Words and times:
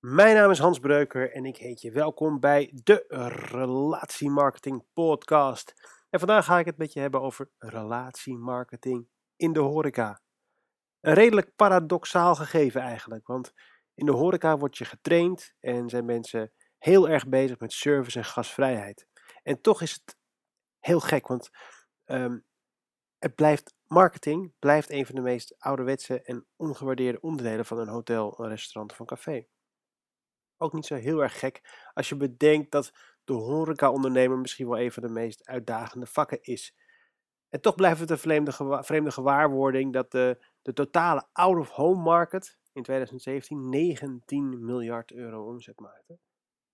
Mijn 0.00 0.34
naam 0.34 0.50
is 0.50 0.58
Hans 0.58 0.78
Breuker 0.78 1.32
en 1.32 1.44
ik 1.44 1.56
heet 1.56 1.80
je 1.80 1.90
welkom 1.90 2.40
bij 2.40 2.70
de 2.84 3.04
Relatiemarketing 3.50 4.84
Podcast. 4.92 5.74
En 6.10 6.18
vandaag 6.18 6.44
ga 6.44 6.58
ik 6.58 6.66
het 6.66 6.76
met 6.76 6.92
je 6.92 7.00
hebben 7.00 7.20
over 7.20 7.50
relatiemarketing 7.58 9.08
in 9.36 9.52
de 9.52 9.60
horeca. 9.60 10.20
Een 11.00 11.14
redelijk 11.14 11.56
paradoxaal 11.56 12.34
gegeven 12.34 12.80
eigenlijk, 12.80 13.26
want 13.26 13.52
in 13.94 14.06
de 14.06 14.12
horeca 14.12 14.58
word 14.58 14.78
je 14.78 14.84
getraind 14.84 15.54
en 15.60 15.88
zijn 15.88 16.04
mensen 16.04 16.52
heel 16.78 17.08
erg 17.08 17.28
bezig 17.28 17.58
met 17.58 17.72
service 17.72 18.18
en 18.18 18.24
gastvrijheid. 18.24 19.08
En 19.42 19.60
toch 19.60 19.82
is 19.82 19.92
het 19.92 20.16
heel 20.78 21.00
gek, 21.00 21.26
want 21.26 21.50
um, 22.04 22.44
het 23.18 23.34
blijft, 23.34 23.74
marketing 23.86 24.52
blijft 24.58 24.90
een 24.90 25.06
van 25.06 25.14
de 25.14 25.20
meest 25.20 25.54
ouderwetse 25.58 26.22
en 26.22 26.46
ongewaardeerde 26.56 27.20
onderdelen 27.20 27.66
van 27.66 27.78
een 27.78 27.88
hotel, 27.88 28.40
een 28.40 28.48
restaurant 28.48 28.92
of 28.92 28.98
een 28.98 29.06
café. 29.06 29.46
Ook 30.58 30.72
niet 30.72 30.86
zo 30.86 30.94
heel 30.94 31.22
erg 31.22 31.38
gek 31.38 31.88
als 31.94 32.08
je 32.08 32.16
bedenkt 32.16 32.70
dat 32.70 32.92
de 33.24 33.32
horeca-ondernemer 33.32 34.38
misschien 34.38 34.68
wel 34.68 34.80
een 34.80 34.92
van 34.92 35.02
de 35.02 35.08
meest 35.08 35.46
uitdagende 35.46 36.06
vakken 36.06 36.42
is. 36.42 36.74
En 37.48 37.60
toch 37.60 37.74
blijft 37.74 38.00
het 38.00 38.10
een 38.10 38.18
vreemde, 38.18 38.82
vreemde 38.82 39.10
gewaarwording 39.10 39.92
dat 39.92 40.10
de, 40.10 40.44
de 40.62 40.72
totale 40.72 41.28
out-of-home 41.32 42.02
market 42.02 42.58
in 42.72 42.82
2017 42.82 43.68
19 43.68 44.64
miljard 44.64 45.12
euro 45.12 45.46
omzet 45.46 45.80
maakte. 45.80 46.18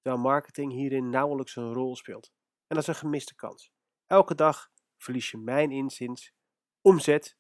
Terwijl 0.01 0.25
marketing 0.25 0.73
hierin 0.73 1.11
nauwelijks 1.11 1.57
een 1.57 1.73
rol 1.73 1.97
speelt. 1.97 2.33
En 2.67 2.77
dat 2.77 2.79
is 2.79 2.87
een 2.87 2.95
gemiste 2.95 3.35
kans. 3.35 3.73
Elke 4.07 4.35
dag 4.35 4.71
verlies 4.97 5.31
je 5.31 5.39
mijn 5.39 5.71
inziens 5.71 6.33
omzet 6.81 7.37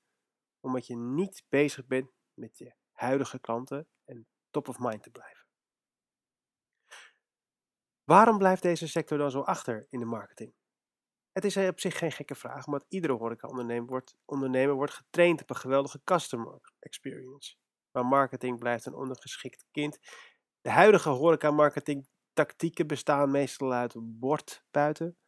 omdat 0.61 0.87
je 0.87 0.97
niet 0.97 1.45
bezig 1.49 1.87
bent 1.87 2.11
met 2.35 2.59
je 2.59 2.75
huidige 2.93 3.41
klanten 3.41 3.89
en 4.05 4.27
top 4.51 4.69
of 4.69 4.79
mind 4.79 5.03
te 5.03 5.11
blijven. 5.11 5.44
Waarom 8.05 8.39
blijft 8.39 8.63
deze 8.63 8.89
sector 8.89 9.19
dan 9.19 9.31
zo 9.31 9.41
achter 9.41 9.87
in 9.91 9.99
de 9.99 10.05
marketing? 10.05 10.55
Het 11.33 11.45
is 11.45 11.57
op 11.57 11.81
zich 11.81 11.99
geen 11.99 12.13
gekke 12.13 12.35
vraag, 12.35 12.67
omdat 12.67 12.85
iedere 12.89 13.13
horeca-ondernemer 13.13 13.87
wordt, 13.87 14.17
ondernemer 14.25 14.75
wordt 14.75 14.93
getraind 14.93 15.43
op 15.43 15.51
een 15.51 15.57
geweldige 15.57 16.01
customer 16.05 16.61
experience. 16.79 17.57
Maar 17.91 18.07
marketing 18.07 18.59
blijft 18.59 18.87
een 18.87 18.95
ondergeschikt 18.95 19.67
kind. 19.71 19.99
De 20.61 20.71
huidige 20.71 21.09
horeca-marketing 21.09 22.09
tactieken 22.33 22.87
bestaan 22.87 23.31
meestal 23.31 23.73
uit 23.73 23.95
een 23.95 24.19
bord 24.19 24.65
buiten, 24.71 25.19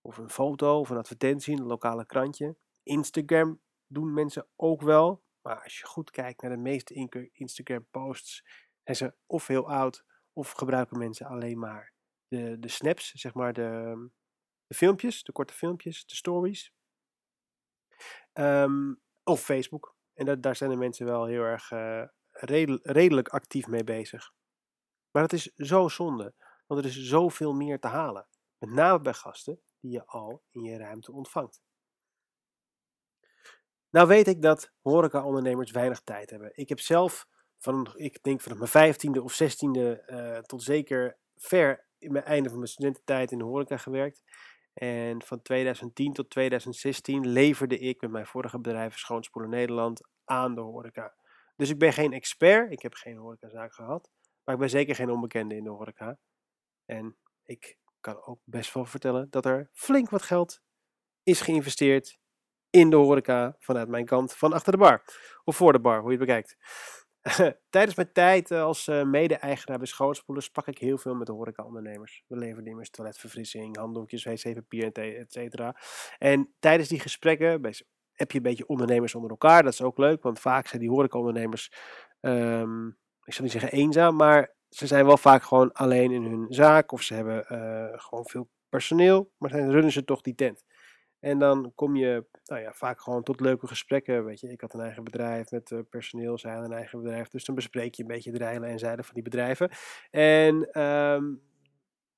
of 0.00 0.16
een 0.16 0.30
foto 0.30 0.78
of 0.78 0.90
een 0.90 0.96
advertentie 0.96 1.54
in 1.54 1.60
een 1.60 1.66
lokale 1.66 2.06
krantje. 2.06 2.56
Instagram 2.82 3.60
doen 3.86 4.12
mensen 4.12 4.48
ook 4.56 4.82
wel, 4.82 5.22
maar 5.42 5.62
als 5.62 5.78
je 5.78 5.86
goed 5.86 6.10
kijkt 6.10 6.42
naar 6.42 6.50
de 6.50 6.56
meeste 6.56 7.30
Instagram-posts, 7.32 8.44
zijn 8.84 8.96
ze 8.96 9.14
of 9.26 9.46
heel 9.46 9.70
oud 9.70 10.04
of 10.32 10.50
gebruiken 10.50 10.98
mensen 10.98 11.26
alleen 11.26 11.58
maar 11.58 11.94
de, 12.28 12.58
de 12.58 12.68
snaps, 12.68 13.12
zeg 13.12 13.34
maar 13.34 13.52
de, 13.52 14.10
de 14.66 14.74
filmpjes, 14.74 15.22
de 15.22 15.32
korte 15.32 15.52
filmpjes, 15.52 16.06
de 16.06 16.14
stories. 16.14 16.72
Um, 18.32 19.00
of 19.24 19.40
Facebook. 19.40 19.94
En 20.14 20.24
dat, 20.24 20.42
daar 20.42 20.56
zijn 20.56 20.70
de 20.70 20.76
mensen 20.76 21.06
wel 21.06 21.24
heel 21.24 21.42
erg 21.42 21.70
uh, 21.70 22.04
redelijk 22.82 23.28
actief 23.28 23.66
mee 23.66 23.84
bezig. 23.84 24.32
Maar 25.10 25.22
dat 25.22 25.32
is 25.32 25.54
zo 25.54 25.88
zonde, 25.88 26.34
want 26.66 26.80
er 26.80 26.86
is 26.86 27.02
zoveel 27.02 27.52
meer 27.52 27.78
te 27.78 27.86
halen. 27.86 28.26
Met 28.58 28.70
name 28.70 29.00
bij 29.00 29.12
gasten 29.12 29.60
die 29.80 29.90
je 29.90 30.06
al 30.06 30.42
in 30.50 30.62
je 30.62 30.76
ruimte 30.78 31.12
ontvangt. 31.12 31.62
Nou 33.90 34.08
weet 34.08 34.26
ik 34.26 34.42
dat 34.42 34.72
horeca-ondernemers 34.80 35.70
weinig 35.70 36.00
tijd 36.00 36.30
hebben. 36.30 36.50
Ik 36.54 36.68
heb 36.68 36.80
zelf, 36.80 37.26
van, 37.58 37.92
ik 37.94 38.22
denk 38.22 38.40
vanaf 38.40 38.58
mijn 38.58 38.70
vijftiende 38.70 39.22
of 39.22 39.32
zestiende 39.32 40.02
uh, 40.06 40.38
tot 40.38 40.62
zeker 40.62 41.18
ver 41.36 41.85
in 41.98 42.12
mijn 42.12 42.24
einde 42.24 42.48
van 42.48 42.58
mijn 42.58 42.70
studententijd 42.70 43.32
in 43.32 43.38
de 43.38 43.44
horeca 43.44 43.76
gewerkt. 43.76 44.22
En 44.74 45.22
van 45.22 45.42
2010 45.42 46.12
tot 46.12 46.30
2016 46.30 47.28
leverde 47.28 47.78
ik 47.78 48.00
met 48.00 48.10
mijn 48.10 48.26
vorige 48.26 48.60
bedrijf 48.60 48.98
Schoonspoelen 48.98 49.50
Nederland 49.50 50.00
aan 50.24 50.54
de 50.54 50.60
horeca. 50.60 51.14
Dus 51.56 51.70
ik 51.70 51.78
ben 51.78 51.92
geen 51.92 52.12
expert, 52.12 52.72
ik 52.72 52.82
heb 52.82 52.94
geen 52.94 53.16
horecazaak 53.16 53.74
gehad, 53.74 54.10
maar 54.44 54.54
ik 54.54 54.60
ben 54.60 54.70
zeker 54.70 54.94
geen 54.94 55.10
onbekende 55.10 55.56
in 55.56 55.64
de 55.64 55.70
horeca. 55.70 56.18
En 56.84 57.16
ik 57.44 57.78
kan 58.00 58.26
ook 58.26 58.40
best 58.44 58.74
wel 58.74 58.84
vertellen 58.84 59.30
dat 59.30 59.44
er 59.44 59.70
flink 59.72 60.10
wat 60.10 60.22
geld 60.22 60.62
is 61.22 61.40
geïnvesteerd 61.40 62.18
in 62.70 62.90
de 62.90 62.96
horeca 62.96 63.56
vanuit 63.58 63.88
mijn 63.88 64.04
kant 64.04 64.32
van 64.32 64.52
achter 64.52 64.72
de 64.72 64.78
bar. 64.78 65.04
Of 65.44 65.56
voor 65.56 65.72
de 65.72 65.80
bar, 65.80 66.00
hoe 66.00 66.12
je 66.12 66.16
het 66.16 66.26
bekijkt. 66.26 66.56
Tijdens 67.70 67.96
mijn 67.96 68.12
tijd 68.12 68.50
eh, 68.50 68.62
als 68.62 68.86
uh, 68.86 69.02
mede-eigenaar 69.02 69.78
bij 69.78 69.86
Schootspoelen 69.86 70.44
sprak 70.44 70.66
ik 70.66 70.78
heel 70.78 70.98
veel 70.98 71.14
met 71.14 71.26
de 71.26 71.32
horecaondernemers. 71.32 72.24
We 72.26 72.36
leverden 72.36 72.70
immers 72.70 72.90
toiletverfrissing, 72.90 73.76
handdoekjes, 73.76 74.24
wc-papier, 74.24 74.92
et 74.92 75.32
cetera. 75.32 75.76
En 76.18 76.54
tijdens 76.58 76.88
die 76.88 77.00
gesprekken 77.00 77.60
heb 78.12 78.30
je 78.30 78.36
een 78.36 78.42
beetje 78.42 78.66
ondernemers 78.66 79.14
onder 79.14 79.30
elkaar. 79.30 79.62
Dat 79.62 79.72
is 79.72 79.82
ook 79.82 79.98
leuk, 79.98 80.22
want 80.22 80.40
vaak 80.40 80.66
zijn 80.66 80.80
die 80.80 80.90
horecaondernemers, 80.90 81.72
um, 82.20 82.98
ik 83.24 83.32
zal 83.32 83.44
niet 83.44 83.52
zeggen 83.52 83.72
eenzaam, 83.72 84.16
maar 84.16 84.54
ze 84.68 84.86
zijn 84.86 85.06
wel 85.06 85.16
vaak 85.16 85.42
gewoon 85.42 85.72
alleen 85.72 86.10
in 86.10 86.22
hun 86.22 86.46
zaak. 86.48 86.92
Of 86.92 87.02
ze 87.02 87.14
hebben 87.14 87.44
uh, 87.52 88.00
gewoon 88.00 88.26
veel 88.26 88.48
personeel, 88.68 89.30
maar 89.38 89.50
dan 89.50 89.70
runnen 89.70 89.92
ze 89.92 90.04
toch 90.04 90.20
die 90.20 90.34
tent. 90.34 90.64
En 91.26 91.38
dan 91.38 91.72
kom 91.74 91.96
je 91.96 92.24
nou 92.44 92.60
ja, 92.60 92.72
vaak 92.72 93.00
gewoon 93.00 93.22
tot 93.22 93.40
leuke 93.40 93.66
gesprekken. 93.66 94.24
Weet 94.24 94.40
je, 94.40 94.48
ik 94.48 94.60
had 94.60 94.74
een 94.74 94.80
eigen 94.80 95.04
bedrijf 95.04 95.50
met 95.50 95.70
uh, 95.70 95.78
personeel, 95.90 96.38
zij 96.38 96.50
hadden 96.50 96.70
een 96.70 96.76
eigen 96.76 97.02
bedrijf. 97.02 97.28
Dus 97.28 97.44
dan 97.44 97.54
bespreek 97.54 97.94
je 97.94 98.02
een 98.02 98.08
beetje 98.08 98.32
de 98.32 98.38
rijlen 98.38 98.68
en 98.68 98.78
zijden 98.78 99.04
van 99.04 99.14
die 99.14 99.22
bedrijven. 99.22 99.70
En 100.10 100.82
um, 100.82 101.42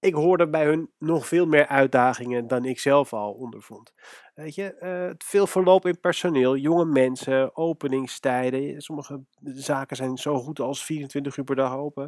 ik 0.01 0.15
hoorde 0.15 0.49
bij 0.49 0.65
hun 0.65 0.91
nog 0.99 1.27
veel 1.27 1.47
meer 1.47 1.67
uitdagingen 1.67 2.47
dan 2.47 2.65
ik 2.65 2.79
zelf 2.79 3.13
al 3.13 3.33
ondervond. 3.33 3.93
Weet 4.35 4.55
je, 4.55 4.77
uh, 4.83 5.15
veel 5.19 5.47
verloop 5.47 5.87
in 5.87 6.01
personeel, 6.01 6.57
jonge 6.57 6.85
mensen, 6.85 7.57
openingstijden. 7.57 8.81
Sommige 8.81 9.25
zaken 9.43 9.97
zijn 9.97 10.17
zo 10.17 10.39
goed 10.39 10.61
als 10.61 10.85
24 10.85 11.37
uur 11.37 11.45
per 11.45 11.57
dag 11.57 11.77
open. 11.77 12.05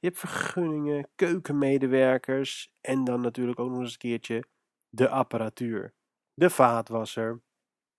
Je 0.00 0.06
hebt 0.06 0.18
vergunningen, 0.18 1.08
keukenmedewerkers 1.14 2.72
en 2.80 3.04
dan 3.04 3.20
natuurlijk 3.20 3.60
ook 3.60 3.70
nog 3.70 3.80
eens 3.80 3.92
een 3.92 3.98
keertje 3.98 4.44
de 4.88 5.08
apparatuur 5.08 5.94
de 6.42 6.50
vaatwasser, 6.50 7.42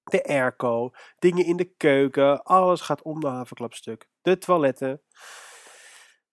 de 0.03 0.23
airco, 0.23 0.91
dingen 1.19 1.45
in 1.45 1.57
de 1.57 1.73
keuken, 1.73 2.43
alles 2.43 2.81
gaat 2.81 3.01
om 3.01 3.19
de 3.19 3.27
haverklapstuk, 3.27 4.09
de 4.21 4.37
toiletten. 4.37 5.01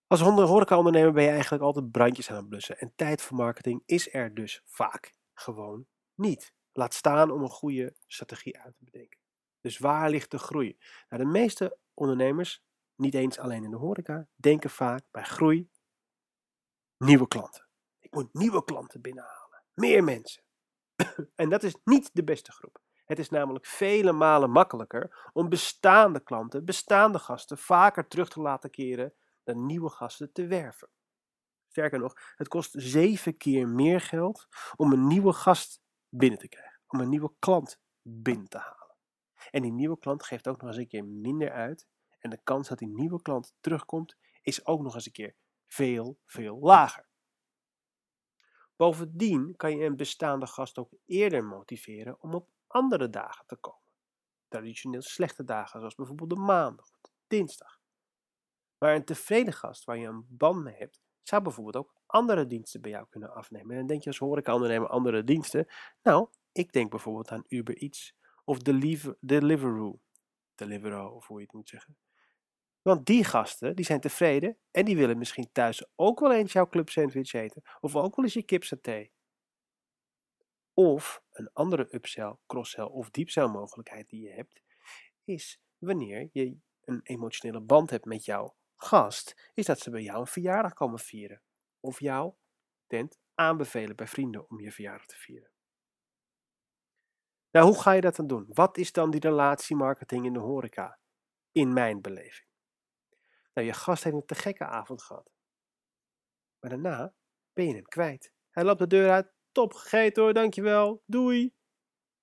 Als 0.06 0.20
horeca-ondernemer 0.20 1.12
ben 1.12 1.22
je 1.22 1.30
eigenlijk 1.30 1.62
altijd 1.62 1.90
brandjes 1.90 2.30
aan 2.30 2.36
het 2.36 2.48
blussen 2.48 2.78
en 2.78 2.92
tijd 2.96 3.22
voor 3.22 3.36
marketing 3.36 3.82
is 3.86 4.14
er 4.14 4.34
dus 4.34 4.62
vaak 4.64 5.14
gewoon 5.34 5.86
niet. 6.14 6.52
Laat 6.72 6.94
staan 6.94 7.30
om 7.30 7.42
een 7.42 7.50
goede 7.50 7.94
strategie 8.06 8.58
uit 8.58 8.76
te 8.76 8.84
bedenken. 8.84 9.18
Dus 9.60 9.78
waar 9.78 10.10
ligt 10.10 10.30
de 10.30 10.38
groei? 10.38 10.78
Nou, 11.08 11.22
de 11.22 11.28
meeste 11.28 11.78
ondernemers, 11.94 12.62
niet 12.96 13.14
eens 13.14 13.38
alleen 13.38 13.64
in 13.64 13.70
de 13.70 13.76
horeca, 13.76 14.28
denken 14.36 14.70
vaak 14.70 15.02
bij 15.10 15.24
groei 15.24 15.68
nieuwe 16.96 17.28
klanten. 17.28 17.68
Ik 17.98 18.14
moet 18.14 18.34
nieuwe 18.34 18.64
klanten 18.64 19.00
binnenhalen. 19.00 19.62
Meer 19.74 20.04
mensen. 20.04 20.42
En 21.34 21.48
dat 21.48 21.62
is 21.62 21.76
niet 21.84 22.10
de 22.12 22.24
beste 22.24 22.52
groep. 22.52 22.80
Het 23.04 23.18
is 23.18 23.30
namelijk 23.30 23.66
vele 23.66 24.12
malen 24.12 24.50
makkelijker 24.50 25.30
om 25.32 25.48
bestaande 25.48 26.20
klanten, 26.20 26.64
bestaande 26.64 27.18
gasten 27.18 27.58
vaker 27.58 28.08
terug 28.08 28.28
te 28.28 28.40
laten 28.40 28.70
keren 28.70 29.14
dan 29.44 29.66
nieuwe 29.66 29.90
gasten 29.90 30.32
te 30.32 30.46
werven. 30.46 30.88
Sterker 31.68 31.98
nog, 31.98 32.14
het 32.36 32.48
kost 32.48 32.74
zeven 32.76 33.36
keer 33.36 33.68
meer 33.68 34.00
geld 34.00 34.48
om 34.76 34.92
een 34.92 35.06
nieuwe 35.06 35.32
gast 35.32 35.82
binnen 36.08 36.38
te 36.38 36.48
krijgen, 36.48 36.80
om 36.86 37.00
een 37.00 37.08
nieuwe 37.08 37.32
klant 37.38 37.80
binnen 38.02 38.48
te 38.48 38.58
halen. 38.58 38.94
En 39.50 39.62
die 39.62 39.72
nieuwe 39.72 39.98
klant 39.98 40.22
geeft 40.22 40.48
ook 40.48 40.60
nog 40.60 40.68
eens 40.68 40.78
een 40.78 40.88
keer 40.88 41.04
minder 41.04 41.52
uit. 41.52 41.86
En 42.18 42.30
de 42.30 42.40
kans 42.42 42.68
dat 42.68 42.78
die 42.78 42.88
nieuwe 42.88 43.22
klant 43.22 43.54
terugkomt 43.60 44.16
is 44.42 44.66
ook 44.66 44.82
nog 44.82 44.94
eens 44.94 45.06
een 45.06 45.12
keer 45.12 45.34
veel, 45.66 46.18
veel 46.26 46.58
lager. 46.58 47.09
Bovendien 48.80 49.56
kan 49.56 49.76
je 49.76 49.84
een 49.84 49.96
bestaande 49.96 50.46
gast 50.46 50.78
ook 50.78 50.90
eerder 51.06 51.44
motiveren 51.44 52.16
om 52.20 52.34
op 52.34 52.48
andere 52.66 53.10
dagen 53.10 53.46
te 53.46 53.56
komen. 53.56 53.88
Traditioneel 54.48 55.02
slechte 55.02 55.44
dagen, 55.44 55.78
zoals 55.78 55.94
bijvoorbeeld 55.94 56.30
de 56.30 56.36
maandag 56.36 56.90
of 57.02 57.12
dinsdag. 57.26 57.80
Maar 58.78 58.94
een 58.94 59.04
tevreden 59.04 59.52
gast 59.52 59.84
waar 59.84 59.98
je 59.98 60.06
een 60.06 60.26
band 60.28 60.62
mee 60.62 60.74
hebt, 60.74 61.00
zou 61.22 61.42
bijvoorbeeld 61.42 61.76
ook 61.76 61.94
andere 62.06 62.46
diensten 62.46 62.80
bij 62.80 62.90
jou 62.90 63.06
kunnen 63.10 63.34
afnemen. 63.34 63.70
En 63.70 63.76
dan 63.76 63.86
denk 63.86 64.02
je 64.02 64.08
als 64.08 64.18
horeca-ondernemer 64.18 64.88
andere 64.88 65.24
diensten. 65.24 65.66
Nou, 66.02 66.28
ik 66.52 66.72
denk 66.72 66.90
bijvoorbeeld 66.90 67.30
aan 67.30 67.44
Uber 67.48 67.76
Eats 67.76 68.14
of 68.44 68.58
Deliveroo. 69.20 70.00
Deliveroo, 70.54 71.08
of 71.08 71.26
hoe 71.26 71.38
je 71.38 71.44
het 71.44 71.54
moet 71.54 71.68
zeggen. 71.68 71.96
Want 72.90 73.06
die 73.06 73.24
gasten, 73.24 73.76
die 73.76 73.84
zijn 73.84 74.00
tevreden 74.00 74.58
en 74.70 74.84
die 74.84 74.96
willen 74.96 75.18
misschien 75.18 75.52
thuis 75.52 75.84
ook 75.96 76.20
wel 76.20 76.32
eens 76.32 76.52
jouw 76.52 76.68
club 76.68 76.88
sandwich 76.88 77.32
eten. 77.32 77.62
Of 77.80 77.96
ook 77.96 78.16
wel 78.16 78.24
eens 78.24 78.34
je 78.34 78.42
kipsaté. 78.42 79.08
Of 80.74 81.22
een 81.30 81.50
andere 81.52 81.94
upsell, 81.94 82.36
crosssell 82.46 82.84
of 82.84 83.10
deepsell 83.10 83.46
mogelijkheid 83.46 84.08
die 84.08 84.22
je 84.22 84.32
hebt, 84.32 84.62
is 85.24 85.60
wanneer 85.78 86.28
je 86.32 86.58
een 86.84 87.00
emotionele 87.02 87.60
band 87.60 87.90
hebt 87.90 88.04
met 88.04 88.24
jouw 88.24 88.56
gast 88.76 89.50
is 89.54 89.66
dat 89.66 89.78
ze 89.78 89.90
bij 89.90 90.02
jou 90.02 90.20
een 90.20 90.26
verjaardag 90.26 90.72
komen 90.72 90.98
vieren. 90.98 91.42
Of 91.80 92.00
jouw 92.00 92.38
tent 92.86 93.18
aanbevelen 93.34 93.96
bij 93.96 94.06
vrienden 94.06 94.50
om 94.50 94.60
je 94.60 94.72
verjaardag 94.72 95.06
te 95.06 95.16
vieren. 95.16 95.50
Nou, 97.50 97.66
hoe 97.66 97.80
ga 97.80 97.92
je 97.92 98.00
dat 98.00 98.16
dan 98.16 98.26
doen? 98.26 98.46
Wat 98.48 98.76
is 98.76 98.92
dan 98.92 99.10
die 99.10 99.20
relatiemarketing 99.20 100.24
in 100.24 100.32
de 100.32 100.38
horeca? 100.38 100.98
In 101.52 101.72
mijn 101.72 102.00
beleving. 102.00 102.49
Nou, 103.52 103.66
je 103.66 103.72
gast 103.72 104.04
heeft 104.04 104.16
een 104.16 104.26
te 104.26 104.34
gekke 104.34 104.64
avond 104.64 105.02
gehad. 105.02 105.30
Maar 106.60 106.70
daarna 106.70 107.14
ben 107.52 107.66
je 107.66 107.74
hem 107.74 107.82
kwijt. 107.82 108.32
Hij 108.50 108.64
loopt 108.64 108.78
de 108.78 108.86
deur 108.86 109.10
uit. 109.10 109.32
Top 109.52 109.72
gegeten 109.72 110.22
hoor, 110.22 110.34
dankjewel. 110.34 111.02
Doei. 111.06 111.54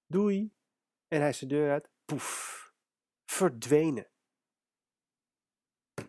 Doei. 0.05 0.53
En 1.07 1.19
hij 1.19 1.29
is 1.29 1.39
de 1.39 1.45
deur 1.45 1.71
uit. 1.71 1.89
Poef. 2.05 2.73
Verdwenen. 3.25 4.09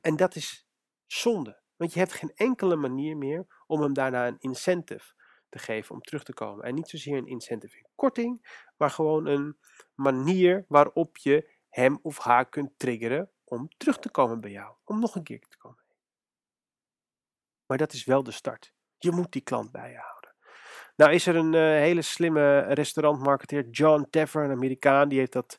En 0.01 0.17
dat 0.17 0.35
is 0.35 0.69
zonde. 1.07 1.63
Want 1.77 1.93
je 1.93 1.99
hebt 1.99 2.13
geen 2.13 2.35
enkele 2.35 2.77
manier 2.77 3.17
meer 3.17 3.63
om 3.67 3.81
hem 3.81 3.93
daarna 3.93 4.27
een 4.27 4.39
incentive 4.39 5.15
te 5.49 5.59
geven 5.59 5.95
om 5.95 6.01
terug 6.01 6.25
te 6.25 6.35
komen. 6.35 6.65
En 6.65 6.75
niet 6.75 6.89
zozeer 6.89 7.17
een 7.17 7.27
incentive 7.27 7.77
in 7.77 7.87
korting, 7.95 8.63
maar 8.77 8.91
gewoon 8.91 9.27
een 9.27 9.59
manier 9.95 10.65
waarop 10.69 11.17
je 11.17 11.51
hem 11.69 11.99
of 12.03 12.19
haar 12.19 12.49
kunt 12.49 12.79
triggeren 12.79 13.31
om 13.49 13.69
terug 13.77 13.99
te 13.99 14.11
komen 14.11 14.41
bij 14.41 14.51
jou. 14.51 14.75
Om 14.85 15.01
nog 15.01 15.15
een 15.15 15.23
keer 15.23 15.41
te 15.49 15.57
komen. 15.57 15.85
Maar 17.67 17.79
dat 17.79 17.93
is 17.93 18.05
wel 18.05 18.23
de 18.23 18.31
start. 18.31 18.73
Je 18.99 19.11
moet 19.11 19.33
die 19.33 19.43
klant 19.43 19.71
bij 19.71 19.91
je 19.91 19.97
houden. 19.97 20.35
Nou 20.97 21.13
is 21.13 21.27
er 21.27 21.37
een 21.37 21.53
uh, 21.53 21.61
hele 21.61 22.03
slimme 22.03 22.59
restaurantmarketeer, 22.61 23.69
John 23.69 24.07
Taffer, 24.11 24.45
een 24.45 24.51
Amerikaan, 24.51 25.09
die 25.09 25.19
heeft 25.19 25.33
dat 25.33 25.59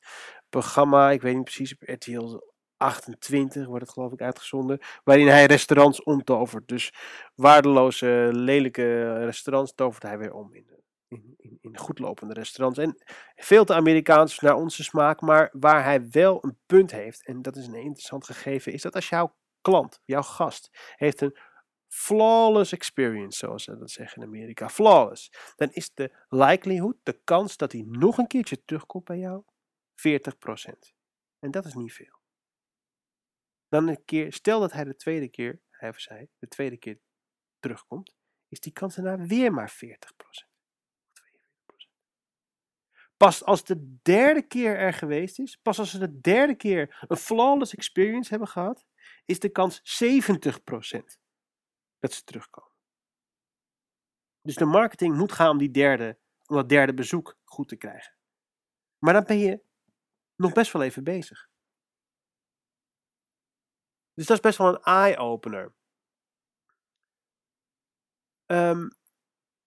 programma, 0.49 1.11
ik 1.11 1.21
weet 1.21 1.35
niet 1.35 1.43
precies, 1.43 1.73
op 1.73 1.81
RTL 1.81 2.39
28 2.77 3.65
wordt 3.65 3.83
het 3.85 3.93
geloof 3.93 4.11
ik 4.11 4.21
uitgezonden, 4.21 4.79
waarin 5.03 5.27
hij 5.27 5.45
restaurants 5.45 6.03
omtovert. 6.03 6.67
Dus 6.67 6.93
waardeloze, 7.35 8.29
lelijke 8.31 9.13
restaurants 9.25 9.73
tovert 9.75 10.03
hij 10.03 10.17
weer 10.17 10.33
om 10.33 10.53
in, 10.53 10.78
in, 11.09 11.35
in, 11.61 11.77
goedlopende 11.77 12.33
restaurants. 12.33 12.79
En 12.79 13.03
veel 13.35 13.65
te 13.65 13.73
Amerikaans 13.73 14.39
naar 14.39 14.55
onze 14.55 14.83
smaak, 14.83 15.21
maar 15.21 15.49
waar 15.51 15.83
hij 15.83 16.09
wel 16.09 16.43
een 16.43 16.57
punt 16.65 16.91
heeft, 16.91 17.25
en 17.25 17.41
dat 17.41 17.55
is 17.55 17.67
een 17.67 17.75
interessant 17.75 18.25
gegeven, 18.25 18.73
is 18.73 18.81
dat 18.81 18.95
als 18.95 19.09
jouw 19.09 19.35
klant, 19.61 20.01
jouw 20.05 20.21
gast, 20.21 20.69
heeft 20.95 21.21
een 21.21 21.37
flawless 21.87 22.71
experience, 22.71 23.37
zoals 23.37 23.63
ze 23.63 23.77
dat 23.77 23.91
zeggen 23.91 24.21
in 24.21 24.27
Amerika, 24.27 24.69
flawless, 24.69 25.31
dan 25.55 25.69
is 25.71 25.93
de 25.93 26.15
likelihood, 26.27 26.95
de 27.03 27.19
kans 27.23 27.57
dat 27.57 27.71
hij 27.71 27.83
nog 27.87 28.17
een 28.17 28.27
keertje 28.27 28.63
terugkomt 28.63 29.03
bij 29.03 29.17
jou, 29.17 29.43
40%. 29.95 30.93
En 31.39 31.51
dat 31.51 31.65
is 31.65 31.73
niet 31.73 31.93
veel. 31.93 32.19
Dan 33.67 33.87
een 33.87 34.05
keer, 34.05 34.33
stel 34.33 34.59
dat 34.59 34.71
hij 34.71 34.83
de 34.83 34.95
tweede 34.95 35.29
keer, 35.29 35.61
hij 35.69 35.89
of 35.89 35.99
zij, 35.99 36.29
de 36.39 36.47
tweede 36.47 36.77
keer 36.77 36.99
terugkomt, 37.59 38.15
is 38.47 38.59
die 38.59 38.71
kans 38.71 38.95
daarna 38.95 39.25
weer 39.25 39.53
maar 39.53 39.73
40%. 39.73 40.48
Pas 43.23 43.43
als 43.43 43.63
de 43.63 43.99
derde 44.01 44.41
keer 44.41 44.77
er 44.77 44.93
geweest 44.93 45.39
is, 45.39 45.55
pas 45.55 45.79
als 45.79 45.91
ze 45.91 45.99
de 45.99 46.19
derde 46.19 46.55
keer 46.55 47.05
een 47.07 47.17
flawless 47.17 47.75
experience 47.75 48.29
hebben 48.29 48.47
gehad, 48.47 48.85
is 49.25 49.39
de 49.39 49.49
kans 49.49 50.03
70% 50.03 51.19
dat 51.99 52.13
ze 52.13 52.23
terugkomen. 52.23 52.71
Dus 54.41 54.55
de 54.55 54.65
marketing 54.65 55.15
moet 55.15 55.31
gaan 55.31 55.49
om 55.49 55.57
die 55.57 55.71
derde, 55.71 56.19
om 56.45 56.55
dat 56.55 56.69
derde 56.69 56.93
bezoek 56.93 57.37
goed 57.43 57.67
te 57.67 57.75
krijgen. 57.75 58.17
Maar 58.97 59.13
dan 59.13 59.23
ben 59.23 59.39
je 59.39 59.63
nog 60.35 60.53
best 60.53 60.71
wel 60.71 60.81
even 60.81 61.03
bezig. 61.03 61.49
Dus 64.13 64.25
dat 64.25 64.37
is 64.37 64.43
best 64.43 64.57
wel 64.57 64.67
een 64.67 64.81
eye-opener. 64.81 65.73
Um, 68.45 68.89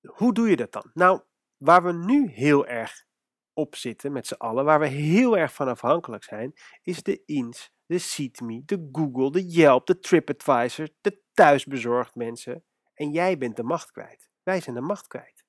hoe 0.06 0.34
doe 0.34 0.48
je 0.48 0.56
dat 0.56 0.72
dan? 0.72 0.90
Nou, 0.94 1.22
waar 1.56 1.82
we 1.82 1.92
nu 1.92 2.28
heel 2.28 2.66
erg 2.66 3.10
op 3.54 3.76
zitten 3.76 4.12
met 4.12 4.26
z'n 4.26 4.34
allen, 4.34 4.64
waar 4.64 4.80
we 4.80 4.86
heel 4.86 5.38
erg 5.38 5.54
van 5.54 5.68
afhankelijk 5.68 6.24
zijn, 6.24 6.52
is 6.82 7.02
de 7.02 7.22
INS, 7.24 7.72
de 7.86 7.98
SeatMe, 7.98 8.62
de 8.64 8.88
Google, 8.92 9.30
de 9.30 9.46
Yelp, 9.46 9.86
de 9.86 9.98
TripAdvisor, 9.98 10.88
de 11.00 11.22
thuisbezorgd 11.32 12.14
mensen. 12.14 12.64
En 12.94 13.10
jij 13.10 13.38
bent 13.38 13.56
de 13.56 13.62
macht 13.62 13.90
kwijt. 13.90 14.30
Wij 14.42 14.60
zijn 14.60 14.74
de 14.74 14.80
macht 14.80 15.06
kwijt. 15.06 15.44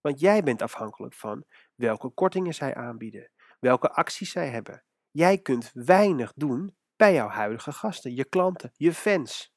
Want 0.00 0.20
jij 0.20 0.42
bent 0.42 0.62
afhankelijk 0.62 1.14
van 1.14 1.44
welke 1.74 2.08
kortingen 2.08 2.54
zij 2.54 2.74
aanbieden, 2.74 3.30
welke 3.60 3.90
acties 3.90 4.30
zij 4.30 4.48
hebben. 4.48 4.84
Jij 5.10 5.38
kunt 5.38 5.70
weinig 5.72 6.32
doen 6.36 6.76
bij 6.96 7.12
jouw 7.12 7.28
huidige 7.28 7.72
gasten, 7.72 8.14
je 8.14 8.24
klanten, 8.24 8.70
je 8.76 8.94
fans. 8.94 9.54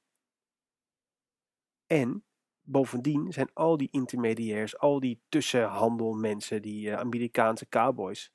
En 1.86 2.27
bovendien 2.70 3.34
zijn 3.34 3.50
al 3.54 3.78
die 3.78 3.88
intermediairs, 3.92 4.78
al 4.78 5.00
die 5.00 5.22
tussenhandelmensen, 5.30 6.62
die 6.62 6.88
uh, 6.88 6.98
Amerikaanse 6.98 7.70
cowboys, 7.70 8.32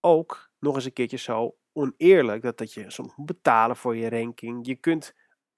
ook 0.00 0.50
nog 0.58 0.74
eens 0.74 0.84
een 0.84 0.92
keertje 0.92 1.16
zo 1.16 1.56
oneerlijk 1.72 2.42
dat, 2.42 2.58
dat 2.58 2.72
je 2.72 2.90
soms 2.90 3.16
moet 3.16 3.26
betalen 3.26 3.76
voor 3.76 3.96
je 3.96 4.08
ranking. 4.08 4.66
Je 4.66 4.74
kunt 4.74 5.14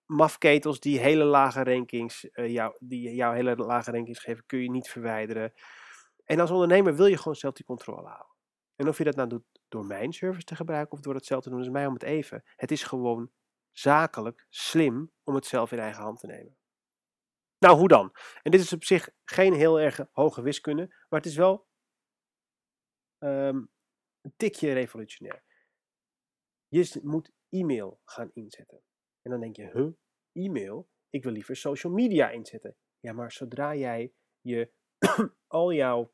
mafketels 0.07 0.81
die 0.81 0.99
hele 0.99 1.25
lage 1.25 1.63
rankings, 1.63 2.29
uh, 2.33 2.49
jou, 2.53 2.77
die 2.79 3.15
jou 3.15 3.35
hele 3.35 3.57
lage 3.57 3.91
rankings 3.91 4.19
geven, 4.19 4.47
kun 4.47 4.63
je 4.63 4.71
niet 4.71 4.89
verwijderen. 4.89 5.53
En 6.25 6.41
als 6.41 6.51
ondernemer 6.51 6.97
wil 6.97 7.07
je 7.07 7.17
gewoon 7.17 7.35
zelf 7.35 7.55
die 7.55 7.65
controle 7.65 8.09
houden. 8.09 8.37
En 8.77 8.89
of 8.89 8.99
je 8.99 9.05
dat 9.05 9.17
nou 9.17 9.29
doet 9.29 9.45
door 9.69 9.87
mijn 9.87 10.13
service 10.13 10.45
te 10.45 10.57
gebruiken 10.57 10.93
of 10.93 11.01
door 11.01 11.15
het 11.15 11.27
zelf 11.27 11.43
te 11.43 11.51
doen, 11.51 11.61
is 11.61 11.69
mij 11.69 11.87
om 11.87 11.93
het 11.93 12.03
even. 12.03 12.43
Het 12.57 12.71
is 12.71 12.83
gewoon 12.83 13.31
zakelijk 13.71 14.47
slim 14.49 15.11
om 15.25 15.35
het 15.35 15.47
zelf 15.47 15.73
in 15.73 15.79
eigen 15.79 16.03
hand 16.03 16.21
te 16.21 16.27
nemen. 16.27 16.60
Nou, 17.61 17.79
hoe 17.79 17.89
dan? 17.89 18.13
En 18.43 18.51
dit 18.51 18.61
is 18.61 18.73
op 18.73 18.85
zich 18.85 19.11
geen 19.25 19.55
heel 19.55 19.81
erg 19.81 20.01
hoge 20.13 20.43
wiskunde, 20.43 20.87
maar 20.87 21.21
het 21.21 21.27
is 21.27 21.37
wel 21.37 21.69
um, 23.19 23.71
een 24.21 24.35
tikje 24.37 24.73
revolutionair. 24.73 25.45
Je 26.69 27.01
moet 27.03 27.33
e-mail 27.49 28.01
gaan 28.05 28.31
inzetten. 28.33 28.83
En 29.23 29.31
dan 29.31 29.41
denk 29.41 29.57
je, 29.57 29.71
huh, 29.73 29.93
e-mail? 30.45 30.89
Ik 31.11 31.23
wil 31.23 31.33
liever 31.33 31.57
social 31.57 31.93
media 31.93 32.31
inzetten. 32.31 32.77
Ja, 33.01 33.13
maar 33.13 33.33
zodra 33.33 33.75
jij 33.75 34.13
je, 34.41 34.73
al 35.47 35.73
jouw 35.73 36.13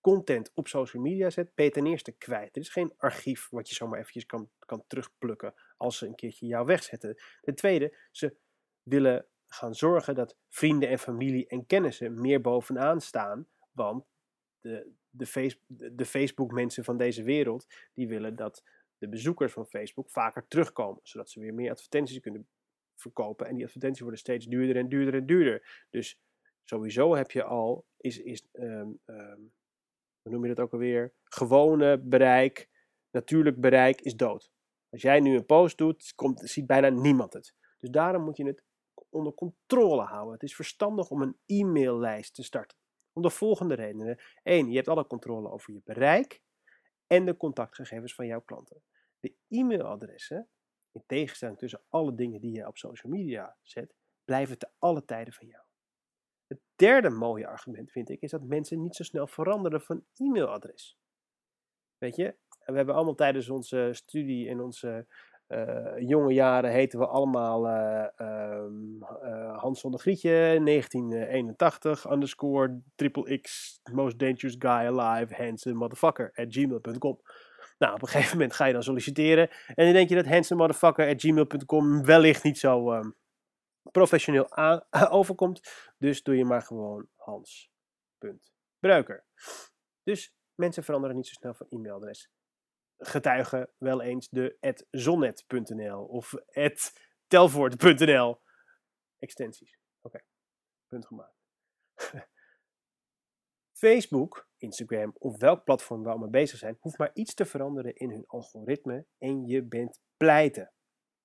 content 0.00 0.50
op 0.54 0.68
social 0.68 1.02
media 1.02 1.30
zet, 1.30 1.54
ben 1.54 1.64
je 1.64 1.70
ten 1.70 1.86
eerste 1.86 2.12
kwijt. 2.12 2.56
Er 2.56 2.62
is 2.62 2.68
geen 2.68 2.94
archief 2.96 3.48
wat 3.50 3.68
je 3.68 3.74
zomaar 3.74 3.98
eventjes 3.98 4.26
kan, 4.26 4.50
kan 4.58 4.84
terugplukken 4.86 5.54
als 5.76 5.98
ze 5.98 6.06
een 6.06 6.14
keertje 6.14 6.46
jou 6.46 6.66
wegzetten. 6.66 7.22
Ten 7.40 7.54
tweede, 7.54 8.08
ze 8.10 8.36
willen 8.82 9.28
gaan 9.52 9.74
zorgen 9.74 10.14
dat 10.14 10.36
vrienden 10.48 10.88
en 10.88 10.98
familie 10.98 11.46
en 11.46 11.66
kennissen 11.66 12.20
meer 12.20 12.40
bovenaan 12.40 13.00
staan, 13.00 13.48
want 13.72 14.04
de, 14.60 14.92
de, 15.10 15.92
de 15.94 16.04
Facebook 16.04 16.52
mensen 16.52 16.84
van 16.84 16.96
deze 16.96 17.22
wereld, 17.22 17.66
die 17.94 18.08
willen 18.08 18.36
dat 18.36 18.64
de 18.98 19.08
bezoekers 19.08 19.52
van 19.52 19.66
Facebook 19.66 20.10
vaker 20.10 20.46
terugkomen, 20.48 21.00
zodat 21.02 21.30
ze 21.30 21.40
weer 21.40 21.54
meer 21.54 21.70
advertenties 21.70 22.20
kunnen 22.20 22.48
verkopen. 22.94 23.46
En 23.46 23.54
die 23.54 23.64
advertenties 23.64 24.00
worden 24.00 24.20
steeds 24.20 24.46
duurder 24.46 24.76
en 24.76 24.88
duurder 24.88 25.14
en 25.14 25.26
duurder. 25.26 25.86
Dus 25.90 26.20
sowieso 26.64 27.14
heb 27.14 27.30
je 27.30 27.42
al, 27.42 27.86
is, 27.96 28.18
is 28.18 28.48
um, 28.52 29.00
um, 29.06 29.52
hoe 30.22 30.32
noem 30.32 30.42
je 30.42 30.54
dat 30.54 30.64
ook 30.64 30.72
alweer? 30.72 31.12
Gewone 31.24 31.98
bereik, 31.98 32.68
natuurlijk 33.10 33.60
bereik 33.60 34.00
is 34.00 34.16
dood. 34.16 34.50
Als 34.90 35.02
jij 35.02 35.20
nu 35.20 35.36
een 35.36 35.46
post 35.46 35.78
doet, 35.78 36.12
komt, 36.14 36.40
ziet 36.40 36.66
bijna 36.66 36.88
niemand 36.88 37.32
het. 37.32 37.54
Dus 37.78 37.90
daarom 37.90 38.22
moet 38.22 38.36
je 38.36 38.46
het 38.46 38.62
onder 39.10 39.34
controle 39.34 40.02
houden. 40.02 40.32
Het 40.32 40.42
is 40.42 40.54
verstandig 40.54 41.10
om 41.10 41.22
een 41.22 41.36
e-maillijst 41.46 42.34
te 42.34 42.42
starten. 42.42 42.78
Om 43.12 43.22
de 43.22 43.30
volgende 43.30 43.74
redenen. 43.74 44.18
Eén, 44.42 44.68
je 44.70 44.76
hebt 44.76 44.88
alle 44.88 45.06
controle 45.06 45.50
over 45.50 45.72
je 45.72 45.80
bereik 45.84 46.42
en 47.06 47.24
de 47.24 47.36
contactgegevens 47.36 48.14
van 48.14 48.26
jouw 48.26 48.40
klanten. 48.40 48.82
De 49.20 49.34
e-mailadressen, 49.48 50.48
in 50.92 51.02
tegenstelling 51.06 51.58
tussen 51.58 51.82
alle 51.88 52.14
dingen 52.14 52.40
die 52.40 52.52
je 52.52 52.66
op 52.66 52.78
social 52.78 53.12
media 53.12 53.56
zet, 53.62 53.94
blijven 54.24 54.58
te 54.58 54.68
alle 54.78 55.04
tijden 55.04 55.32
van 55.32 55.46
jou. 55.46 55.64
Het 56.46 56.60
derde 56.76 57.10
mooie 57.10 57.46
argument 57.46 57.90
vind 57.90 58.08
ik 58.08 58.20
is 58.20 58.30
dat 58.30 58.42
mensen 58.42 58.82
niet 58.82 58.96
zo 58.96 59.02
snel 59.02 59.26
veranderen 59.26 59.80
van 59.80 60.04
e-mailadres. 60.16 60.98
Weet 61.98 62.16
je, 62.16 62.36
we 62.64 62.76
hebben 62.76 62.94
allemaal 62.94 63.14
tijdens 63.14 63.48
onze 63.48 63.90
studie 63.92 64.48
en 64.48 64.60
onze 64.60 65.06
jonge 65.98 66.32
jaren 66.32 66.70
heten 66.70 66.98
we 66.98 67.06
allemaal 67.06 67.66
uh, 67.66 68.06
um, 68.18 68.98
uh, 69.22 69.58
Hans 69.58 69.80
van 69.80 69.90
der 69.90 70.00
Grietje, 70.00 70.60
1981, 70.64 72.10
underscore 72.10 72.80
triple 72.94 73.40
X, 73.40 73.80
most 73.92 74.18
dangerous 74.18 74.56
guy 74.58 74.70
alive, 74.70 75.34
handsome 75.34 75.74
motherfucker, 75.74 76.32
at 76.34 76.46
gmail.com. 76.48 77.20
Nou, 77.78 77.94
op 77.94 78.02
een 78.02 78.08
gegeven 78.08 78.36
moment 78.36 78.54
ga 78.54 78.64
je 78.64 78.72
dan 78.72 78.82
solliciteren 78.82 79.50
en 79.66 79.84
dan 79.84 79.92
denk 79.92 80.08
je 80.08 80.14
dat 80.14 80.26
handsome 80.26 80.60
motherfucker 80.60 81.08
at 81.08 81.20
gmail.com 81.20 82.04
wellicht 82.04 82.42
niet 82.42 82.58
zo 82.58 82.92
um, 82.92 83.14
professioneel 83.90 84.56
overkomt. 85.10 85.60
Dus 85.98 86.22
doe 86.22 86.36
je 86.36 86.44
maar 86.44 86.62
gewoon 86.62 87.06
Hans.Bruiker. 87.16 89.24
Dus 90.02 90.34
mensen 90.54 90.84
veranderen 90.84 91.16
niet 91.16 91.26
zo 91.26 91.32
snel 91.32 91.54
van 91.54 91.66
e-mailadres. 91.70 92.30
Getuigen 93.02 93.70
wel 93.78 94.02
eens 94.02 94.28
de 94.28 94.84
zonnet.nl 94.90 96.04
of 96.04 96.34
telvoort.nl. 97.26 98.40
Extensies. 99.18 99.78
Oké, 100.00 100.20
punt 100.86 101.06
gemaakt. 101.06 101.36
Facebook, 103.80 104.48
Instagram 104.56 105.14
of 105.18 105.38
welk 105.38 105.64
platform 105.64 106.02
we 106.02 106.18
mee 106.18 106.30
bezig 106.30 106.58
zijn, 106.58 106.76
hoeft 106.80 106.98
maar 106.98 107.10
iets 107.14 107.34
te 107.34 107.44
veranderen 107.44 107.94
in 107.94 108.10
hun 108.10 108.26
algoritme 108.26 109.06
en 109.18 109.46
je 109.46 109.62
bent 109.62 110.00
pleiten. 110.16 110.72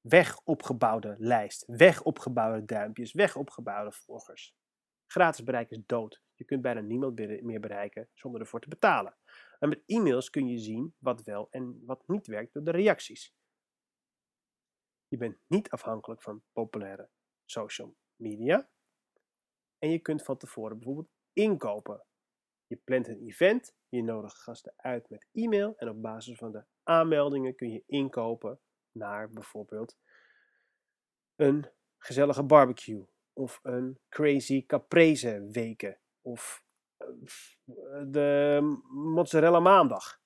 Weg 0.02 0.42
opgebouwde 0.44 1.16
lijst, 1.18 1.64
weg 1.66 2.04
opgebouwde 2.04 2.66
duimpjes, 2.66 3.14
weg 3.14 3.36
opgebouwde 3.36 3.92
volgers. 3.92 4.56
Gratis 5.06 5.44
bereik 5.44 5.70
is 5.70 5.82
dood. 5.86 6.22
Je 6.34 6.46
kunt 6.46 6.62
bijna 6.62 6.82
niemand 6.82 7.20
meer 7.44 7.60
bereiken 7.60 8.10
zonder 8.14 8.42
ervoor 8.42 8.60
te 8.60 8.68
betalen. 8.68 9.18
En 9.60 9.70
met 9.70 9.84
e-mails 9.86 10.30
kun 10.30 10.48
je 10.48 10.58
zien 10.58 10.96
wat 10.98 11.24
wel 11.24 11.48
en 11.50 11.86
wat 11.86 12.08
niet 12.08 12.28
werkt 12.28 12.54
door 12.54 12.64
de 12.64 12.72
reacties. 12.72 13.34
Je 15.08 15.18
bent 15.18 15.38
niet 15.48 15.70
afhankelijk 15.70 16.22
van 16.22 16.44
populaire 16.52 17.10
social 17.46 17.96
media. 18.16 18.70
En 19.78 19.90
je 19.90 20.00
kunt 20.00 20.24
van 20.24 20.38
tevoren 20.38 20.78
bijvoorbeeld 20.78 21.10
inkopen. 21.34 22.06
Je 22.68 22.76
plant 22.76 23.08
een 23.08 23.20
event, 23.20 23.76
je 23.90 24.04
nodigt 24.04 24.38
gasten 24.38 24.74
uit 24.76 25.10
met 25.10 25.28
e-mail 25.32 25.78
en 25.78 25.90
op 25.90 26.02
basis 26.02 26.38
van 26.38 26.52
de 26.52 26.66
aanmeldingen 26.84 27.56
kun 27.56 27.72
je 27.72 27.84
inkopen 27.86 28.60
naar 28.92 29.30
bijvoorbeeld 29.30 29.98
een 31.36 31.72
gezellige 31.98 32.44
barbecue 32.44 33.08
of 33.34 33.60
een 33.64 34.00
crazy 34.10 34.66
caprese 34.66 35.50
weken 35.52 36.00
of 36.22 36.65
de 38.08 38.60
mozzarella 38.90 39.60
maandag. 39.60 40.22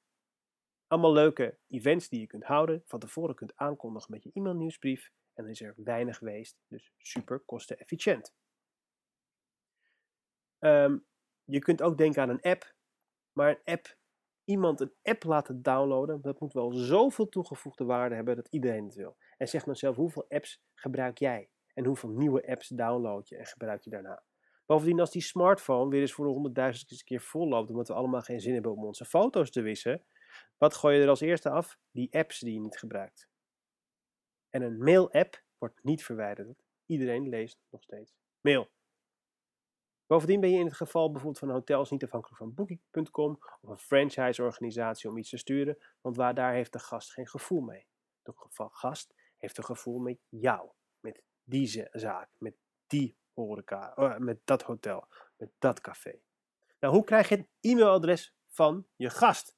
Allemaal 0.88 1.14
leuke 1.14 1.58
events 1.68 2.10
die 2.10 2.20
je 2.20 2.28
kunt 2.28 2.44
houden, 2.44 2.84
van 2.86 3.00
tevoren 3.00 3.36
kunt 3.36 3.56
aankondigen 3.56 4.12
met 4.12 4.24
je 4.24 4.32
e-mailnieuwsbrief 4.34 5.12
en 5.34 5.44
dan 5.44 5.54
is 5.54 5.62
er 5.62 5.74
weinig 5.78 6.18
geweest, 6.18 6.58
dus 6.68 6.94
super 6.98 7.40
kostenefficiënt. 7.40 8.34
Um, 10.60 11.06
je 11.44 11.60
kunt 11.60 11.82
ook 11.82 11.98
denken 11.98 12.22
aan 12.22 12.30
een 12.30 12.42
app, 12.42 12.76
maar 13.32 13.50
een 13.50 13.74
app, 13.74 13.98
iemand 14.44 14.80
een 14.80 14.94
app 15.02 15.24
laten 15.24 15.62
downloaden, 15.62 16.22
dat 16.22 16.40
moet 16.40 16.54
wel 16.54 16.74
zoveel 16.74 17.30
toegevoegde 17.30 17.84
waarde 17.84 18.16
hebben 18.16 18.36
dat 18.36 18.48
iedereen 18.48 18.86
het 18.86 18.96
wil. 18.96 19.18
En 19.38 19.48
zeg 19.48 19.66
maar 19.66 19.78
zelf, 19.78 19.96
hoeveel 19.96 20.26
apps 20.30 20.62
gebruik 20.74 21.18
jij? 21.18 21.50
En 21.74 21.86
hoeveel 21.86 22.10
nieuwe 22.10 22.48
apps 22.48 22.68
download 22.68 23.28
je 23.28 23.38
en 23.38 23.46
gebruik 23.46 23.84
je 23.84 23.90
daarna? 23.90 24.24
Bovendien, 24.70 25.00
als 25.00 25.12
die 25.12 25.22
smartphone 25.22 25.90
weer 25.90 26.02
eens 26.02 26.14
voor 26.14 26.26
de 26.26 26.32
honderdduizendste 26.32 27.04
keer 27.04 27.22
vol 27.22 27.48
loopt, 27.48 27.70
omdat 27.70 27.88
we 27.88 27.94
allemaal 27.94 28.22
geen 28.22 28.42
zin 28.42 28.54
hebben 28.54 28.72
om 28.72 28.86
onze 28.86 29.06
foto's 29.06 29.52
te 29.52 29.62
wissen, 29.62 30.04
wat 30.58 30.74
gooi 30.74 30.96
je 30.96 31.04
er 31.04 31.10
als 31.10 31.22
eerste 31.22 31.50
af? 31.50 31.80
Die 31.92 32.14
apps 32.14 32.40
die 32.40 32.54
je 32.54 32.60
niet 32.60 32.78
gebruikt. 32.78 33.30
En 34.50 34.62
een 34.62 34.78
mail-app 34.78 35.44
wordt 35.58 35.84
niet 35.84 36.04
verwijderd. 36.04 36.64
Iedereen 36.86 37.30
leest 37.30 37.60
nog 37.70 37.84
steeds 37.84 38.16
mail. 38.42 38.70
Bovendien 40.08 40.40
ben 40.40 40.52
je 40.52 40.60
in 40.60 40.66
het 40.66 40.76
geval 40.76 41.12
bijvoorbeeld 41.12 41.40
van 41.40 41.50
hotels 41.50 41.90
niet 41.90 42.04
afhankelijk 42.04 42.38
van 42.38 42.54
Booking.com 42.54 43.40
of 43.62 43.70
een 43.70 43.78
franchise-organisatie 43.78 45.10
om 45.10 45.18
iets 45.18 45.30
te 45.30 45.38
sturen, 45.38 45.78
want 46.02 46.16
waar 46.16 46.34
daar 46.34 46.54
heeft 46.54 46.74
de 46.74 46.80
gast 46.80 47.12
geen 47.12 47.28
gevoel 47.28 47.62
mee. 47.62 47.88
De 48.22 48.34
gast 48.56 49.14
heeft 49.38 49.58
een 49.58 49.66
gevoel 49.66 50.00
met 50.00 50.20
jou, 50.28 50.70
met 51.00 51.24
die 51.44 51.88
zaak, 51.92 52.30
met 52.38 52.56
die 52.88 53.18
oh, 53.96 54.18
met 54.18 54.40
dat 54.44 54.62
hotel, 54.62 55.08
met 55.38 55.52
dat 55.60 55.82
café. 55.82 56.20
Nou, 56.80 56.94
hoe 56.94 57.04
krijg 57.04 57.30
je 57.30 57.36
het 57.36 57.48
e-mailadres 57.60 58.36
van 58.48 58.88
je 58.96 59.10
gast? 59.10 59.58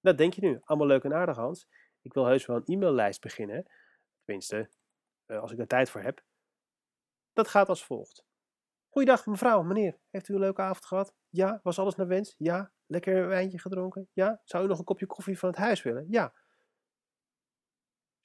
Dat 0.00 0.18
denk 0.18 0.34
je 0.34 0.40
nu. 0.40 0.60
Allemaal 0.64 0.86
leuk 0.86 1.04
en 1.04 1.14
aardig, 1.14 1.36
Hans. 1.36 1.68
Ik 2.02 2.14
wil 2.14 2.26
heus 2.26 2.46
wel 2.46 2.56
een 2.56 2.64
e-maillijst 2.64 3.20
beginnen. 3.20 3.66
Tenminste, 4.24 4.70
eh, 5.26 5.40
als 5.40 5.52
ik 5.52 5.58
er 5.58 5.66
tijd 5.66 5.90
voor 5.90 6.00
heb. 6.00 6.24
Dat 7.32 7.48
gaat 7.48 7.68
als 7.68 7.84
volgt. 7.84 8.24
Goeiedag 8.88 9.26
mevrouw, 9.26 9.62
meneer. 9.62 9.98
Heeft 10.10 10.28
u 10.28 10.34
een 10.34 10.40
leuke 10.40 10.62
avond 10.62 10.84
gehad? 10.84 11.14
Ja. 11.28 11.60
Was 11.62 11.78
alles 11.78 11.94
naar 11.94 12.06
wens? 12.06 12.34
Ja. 12.38 12.72
Lekker 12.86 13.16
een 13.16 13.28
wijntje 13.28 13.58
gedronken? 13.58 14.08
Ja. 14.12 14.40
Zou 14.44 14.64
u 14.64 14.66
nog 14.66 14.78
een 14.78 14.84
kopje 14.84 15.06
koffie 15.06 15.38
van 15.38 15.48
het 15.48 15.58
huis 15.58 15.82
willen? 15.82 16.06
Ja. 16.08 16.34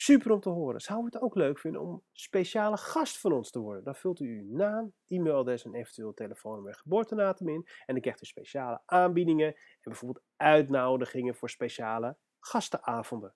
Super 0.09 0.31
om 0.31 0.39
te 0.39 0.49
horen. 0.49 0.81
Zou 0.81 1.01
u 1.01 1.05
het 1.05 1.21
ook 1.21 1.35
leuk 1.35 1.59
vinden 1.59 1.81
om 1.81 2.03
speciale 2.11 2.77
gast 2.77 3.19
van 3.19 3.31
ons 3.31 3.51
te 3.51 3.59
worden? 3.59 3.83
Dan 3.83 3.95
vult 3.95 4.19
u 4.19 4.39
uw 4.39 4.57
naam, 4.57 4.93
e-mailadres 5.07 5.65
en 5.65 5.73
eventueel 5.73 6.13
telefoonnummer 6.13 6.71
en 6.71 6.79
geboortedatum 6.79 7.49
in. 7.49 7.67
En 7.85 7.93
dan 7.93 8.01
krijgt 8.01 8.21
u 8.21 8.25
speciale 8.25 8.81
aanbiedingen 8.85 9.47
en 9.47 9.55
bijvoorbeeld 9.83 10.25
uitnodigingen 10.35 11.35
voor 11.35 11.49
speciale 11.49 12.17
gastenavonden. 12.39 13.33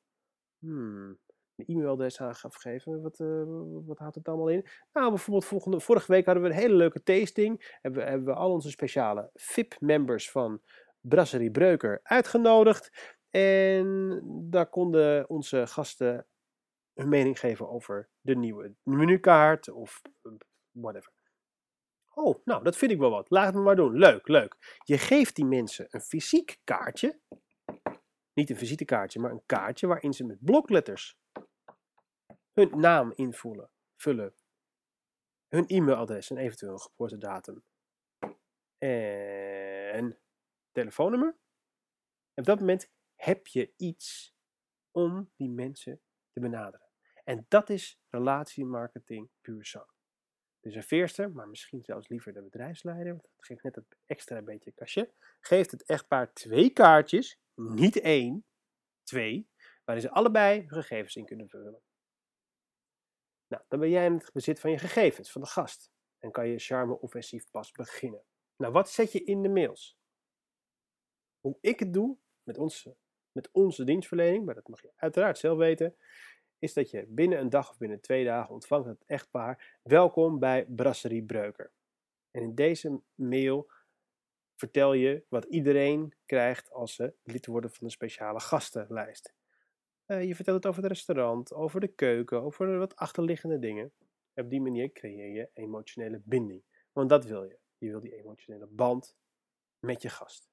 Hmm, 0.60 1.20
een 1.56 1.66
e-mailadres 1.66 2.22
aan 2.22 2.36
gaf 2.36 2.56
geven. 2.56 3.02
Wat, 3.02 3.20
uh, 3.20 3.44
wat 3.86 3.98
houdt 3.98 4.16
het 4.16 4.28
allemaal 4.28 4.50
in? 4.50 4.66
Nou, 4.94 5.10
bijvoorbeeld 5.10 5.84
vorige 5.84 6.12
week 6.12 6.26
hadden 6.26 6.44
we 6.44 6.50
een 6.50 6.56
hele 6.56 6.76
leuke 6.76 7.04
tasting. 7.04 7.78
Hebben, 7.82 8.08
hebben 8.08 8.26
we 8.26 8.34
al 8.34 8.52
onze 8.52 8.70
speciale 8.70 9.30
VIP-members 9.34 10.32
van 10.32 10.62
Brasserie 11.02 11.52
Breuker 11.52 12.00
uitgenodigd. 12.04 13.16
En 13.30 14.22
daar 14.50 14.70
konden 14.70 15.30
onze 15.30 15.68
gasten 15.68 16.28
hun 16.94 17.10
mening 17.10 17.40
geven 17.40 17.70
over 17.70 18.10
de 18.22 18.36
nieuwe 18.36 18.76
menukaart 18.84 19.70
of 19.70 20.02
eh, 20.22 20.32
whatever. 20.72 21.14
Oh, 22.14 22.46
nou, 22.46 22.64
dat 22.64 22.78
vind 22.78 22.92
ik 22.92 22.98
wel 22.98 23.10
wat. 23.10 23.30
Laat 23.30 23.46
het 23.46 23.56
me 23.56 23.62
maar 23.62 23.76
doen. 23.76 23.98
Leuk, 23.98 24.28
leuk. 24.28 24.78
Je 24.84 24.98
geeft 24.98 25.36
die 25.36 25.46
mensen 25.46 25.88
een 25.90 26.02
fysiek 26.02 26.60
kaartje. 26.64 27.20
Niet 28.34 28.50
een 28.50 28.58
visitekaartje, 28.58 29.20
maar 29.20 29.32
een 29.32 29.46
kaartje 29.46 29.88
waarin 29.88 30.14
ze 30.14 30.26
met 30.26 30.44
blokletters 30.44 31.18
hun 32.54 32.80
naam 32.80 33.12
invullen, 33.16 33.70
vullen, 33.96 34.36
hun 35.48 35.68
e-mailadres 35.68 36.30
en 36.30 36.38
eventueel 36.38 36.78
geboortedatum 36.78 37.64
en 38.78 40.20
telefoonnummer. 40.72 41.38
Op 42.34 42.44
dat 42.44 42.60
moment 42.60 42.92
heb 43.16 43.48
je 43.48 43.74
iets 43.78 44.36
om 44.92 45.32
die 45.36 45.50
mensen 45.50 46.02
te 46.34 46.40
benaderen. 46.40 46.90
En 47.24 47.46
dat 47.48 47.70
is 47.70 48.00
relatiemarketing 48.10 49.30
puur 49.42 49.66
zang. 49.66 49.92
De 50.60 50.72
serveerster, 50.72 51.32
maar 51.32 51.48
misschien 51.48 51.84
zelfs 51.84 52.08
liever 52.08 52.34
de 52.34 52.42
bedrijfsleider, 52.42 53.12
want 53.12 53.22
dat 53.22 53.46
geeft 53.46 53.64
net 53.64 53.76
het 53.76 53.98
extra 54.06 54.42
beetje 54.42 54.74
cachet, 54.74 55.14
geeft 55.40 55.72
het 55.72 55.84
echtpaar 55.84 56.34
twee 56.34 56.70
kaartjes, 56.70 57.40
niet 57.56 58.00
één, 58.00 58.46
twee, 59.04 59.50
waarin 59.86 60.04
ze 60.04 60.12
allebei 60.12 60.60
hun 60.60 60.70
gegevens 60.70 61.16
in 61.16 61.26
kunnen 61.26 61.50
vullen. 61.50 61.82
Nou, 63.48 63.64
dan 63.68 63.80
ben 63.80 63.90
jij 63.90 64.06
in 64.06 64.14
het 64.14 64.32
bezit 64.34 64.60
van 64.60 64.72
je 64.72 64.78
gegevens, 64.78 65.32
van 65.32 65.42
de 65.42 65.48
gast. 65.48 65.92
En 66.20 66.32
kan 66.32 66.48
je 66.48 66.60
charme-offensief 66.60 67.50
pas 67.50 67.72
beginnen. 67.72 68.24
Nou, 68.56 68.74
wat 68.74 68.90
zet 68.90 69.12
je 69.12 69.24
in 69.24 69.42
de 69.42 69.50
mails? 69.50 69.98
Hoe 71.40 71.58
ik 71.62 71.80
het 71.80 71.94
doe 71.94 72.18
met 72.44 72.58
onze, 72.58 72.98
met 73.34 73.50
onze 73.52 73.84
dienstverlening, 73.84 74.46
maar 74.46 74.56
dat 74.56 74.68
mag 74.68 74.82
je 74.82 74.92
uiteraard 74.96 75.38
zelf 75.38 75.58
weten, 75.58 75.96
is 76.60 76.74
dat 76.74 76.90
je 76.90 77.06
binnen 77.08 77.40
een 77.40 77.50
dag 77.50 77.70
of 77.70 77.78
binnen 77.78 78.02
twee 78.02 78.26
dagen 78.26 78.54
ontvangt 78.54 78.88
het 78.88 79.04
echtpaar 79.06 79.80
welkom 79.84 80.40
bij 80.40 80.66
Brasserie 80.66 81.24
Breuker. 81.24 81.72
En 82.32 82.42
in 82.42 82.56
deze 82.56 83.02
mail 83.16 83.72
vertel 84.56 84.94
je 84.94 85.24
wat 85.30 85.46
iedereen 85.46 86.14
krijgt 86.26 86.72
als 86.72 86.96
ze 86.96 87.14
lid 87.24 87.46
worden 87.46 87.72
van 87.72 87.86
een 87.86 87.92
speciale 87.92 88.40
gastenlijst. 88.40 89.34
Uh, 90.08 90.24
je 90.24 90.36
vertelt 90.36 90.58
het 90.58 90.66
over 90.66 90.84
het 90.84 90.92
restaurant, 90.92 91.54
over 91.54 91.80
de 91.80 91.88
keuken, 91.88 92.42
over 92.42 92.78
wat 92.78 92.96
achterliggende 92.96 93.60
dingen. 93.60 93.94
op 94.36 94.50
die 94.50 94.62
manier 94.62 94.92
creëer 94.92 95.34
je 95.34 95.50
emotionele 95.54 96.22
binding. 96.26 96.64
Want 96.92 97.10
dat 97.10 97.26
wil 97.26 97.44
je. 97.44 97.58
Je 97.78 97.90
wil 97.90 98.00
die 98.00 98.16
emotionele 98.16 98.68
band 98.68 99.16
met 99.80 100.02
je 100.02 100.10
gast. 100.10 100.53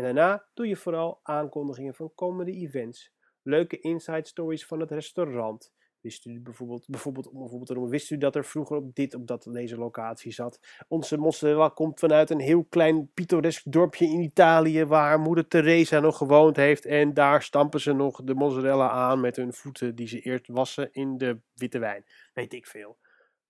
En 0.00 0.06
daarna 0.06 0.46
doe 0.54 0.68
je 0.68 0.76
vooral 0.76 1.20
aankondigingen 1.22 1.94
van 1.94 2.14
komende 2.14 2.52
events, 2.52 3.12
leuke 3.42 3.80
inside 3.80 4.26
stories 4.26 4.66
van 4.66 4.80
het 4.80 4.90
restaurant, 4.90 5.72
Wist 6.00 6.26
u 6.26 6.40
bijvoorbeeld, 6.40 6.86
bijvoorbeeld, 6.86 7.32
bijvoorbeeld 7.32 7.90
wist 7.90 8.10
u 8.10 8.18
dat 8.18 8.36
er 8.36 8.44
vroeger 8.44 8.76
op 8.76 8.94
dit, 8.94 9.14
op 9.14 9.26
dat, 9.26 9.48
deze 9.50 9.76
locatie 9.76 10.32
zat? 10.32 10.60
Onze 10.88 11.16
mozzarella 11.16 11.68
komt 11.68 11.98
vanuit 11.98 12.30
een 12.30 12.40
heel 12.40 12.64
klein 12.64 13.10
pittoresk 13.14 13.72
dorpje 13.72 14.04
in 14.04 14.20
Italië 14.20 14.84
waar 14.84 15.20
moeder 15.20 15.48
Teresa 15.48 16.00
nog 16.00 16.16
gewoond 16.16 16.56
heeft. 16.56 16.84
En 16.84 17.14
daar 17.14 17.42
stampen 17.42 17.80
ze 17.80 17.92
nog 17.92 18.24
de 18.24 18.34
mozzarella 18.34 18.90
aan 18.90 19.20
met 19.20 19.36
hun 19.36 19.52
voeten 19.52 19.94
die 19.94 20.08
ze 20.08 20.20
eerst 20.20 20.48
wassen 20.48 20.92
in 20.92 21.18
de 21.18 21.40
witte 21.54 21.78
wijn. 21.78 22.04
Weet 22.32 22.52
ik 22.52 22.66
veel. 22.66 22.98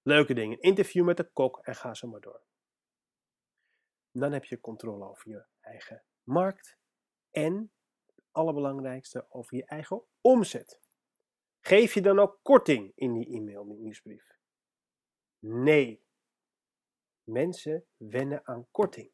Leuke 0.02 0.35
dingen. 0.35 0.61
Interview 0.61 1.04
met 1.04 1.16
de 1.16 1.30
kok 1.33 1.59
en 1.62 1.75
ga 1.75 1.95
zo 1.95 2.09
maar 2.09 2.21
door. 2.21 2.40
Dan 4.12 4.33
heb 4.33 4.45
je 4.45 4.61
controle 4.61 5.09
over 5.09 5.30
je 5.30 5.45
eigen 5.61 6.02
markt 6.30 6.78
en, 7.30 7.72
het 8.14 8.25
allerbelangrijkste, 8.30 9.26
over 9.28 9.56
je 9.56 9.64
eigen 9.64 10.02
omzet. 10.20 10.80
Geef 11.60 11.94
je 11.94 12.00
dan 12.00 12.18
ook 12.18 12.40
korting 12.42 12.92
in 12.94 13.12
die 13.12 13.34
e-mail, 13.34 13.64
nieuwsbrief? 13.64 14.38
Nee. 15.38 16.04
Mensen 17.22 17.87
wennen 17.96 18.46
aan 18.46 18.68
korting. 18.70 19.12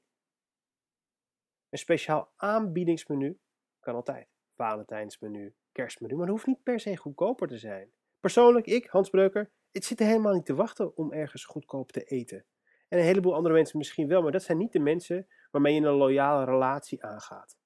Een 1.68 1.78
speciaal 1.78 2.32
aanbiedingsmenu 2.36 3.40
kan 3.80 3.94
altijd. 3.94 4.28
Valentijnsmenu, 4.54 5.54
kerstmenu, 5.72 6.14
maar 6.14 6.22
het 6.22 6.30
hoeft 6.30 6.46
niet 6.46 6.62
per 6.62 6.80
se 6.80 6.96
goedkoper 6.96 7.48
te 7.48 7.58
zijn. 7.58 7.92
Persoonlijk, 8.20 8.66
ik, 8.66 8.86
Hans 8.86 9.10
Breuker, 9.10 9.52
het 9.70 9.84
zit 9.84 10.00
er 10.00 10.06
helemaal 10.06 10.34
niet 10.34 10.46
te 10.46 10.54
wachten 10.54 10.96
om 10.96 11.12
ergens 11.12 11.44
goedkoop 11.44 11.92
te 11.92 12.04
eten. 12.04 12.46
En 12.88 12.98
een 12.98 13.04
heleboel 13.04 13.34
andere 13.34 13.54
mensen 13.54 13.78
misschien 13.78 14.08
wel, 14.08 14.22
maar 14.22 14.32
dat 14.32 14.42
zijn 14.42 14.58
niet 14.58 14.72
de 14.72 14.78
mensen 14.78 15.26
waarmee 15.50 15.74
je 15.74 15.80
een 15.80 15.94
loyale 15.94 16.44
relatie 16.44 17.04
aangaat. 17.04 17.58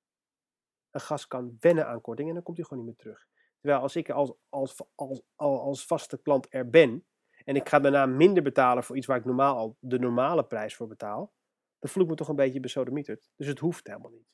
Een 0.90 1.00
gast 1.00 1.26
kan 1.26 1.56
wennen 1.60 1.86
aan 1.86 2.00
korting 2.00 2.28
en 2.28 2.34
dan 2.34 2.42
komt 2.42 2.56
hij 2.56 2.66
gewoon 2.66 2.84
niet 2.84 2.94
meer 2.96 3.04
terug. 3.04 3.28
Terwijl 3.60 3.82
als 3.82 3.96
ik 3.96 4.10
als, 4.10 4.32
als, 4.48 4.76
als, 4.94 5.22
als 5.36 5.86
vaste 5.86 6.22
klant 6.22 6.46
er 6.50 6.70
ben 6.70 7.06
en 7.44 7.56
ik 7.56 7.68
ga 7.68 7.80
daarna 7.80 8.06
minder 8.06 8.42
betalen 8.42 8.84
voor 8.84 8.96
iets 8.96 9.06
waar 9.06 9.16
ik 9.16 9.24
normaal 9.24 9.56
al 9.56 9.76
de 9.80 9.98
normale 9.98 10.44
prijs 10.44 10.76
voor 10.76 10.86
betaal, 10.86 11.32
dan 11.78 11.90
voel 11.90 12.02
ik 12.02 12.08
me 12.08 12.14
toch 12.14 12.28
een 12.28 12.36
beetje 12.36 12.60
besodemieterd. 12.60 13.30
Dus 13.36 13.46
het 13.46 13.58
hoeft 13.58 13.86
helemaal 13.86 14.10
niet. 14.10 14.28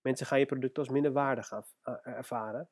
Mensen 0.00 0.26
gaan 0.26 0.38
je 0.38 0.46
product 0.46 0.78
als 0.78 0.88
minder 0.88 1.12
waardig 1.12 1.52
eh, 1.52 1.62
ervaren. 2.02 2.70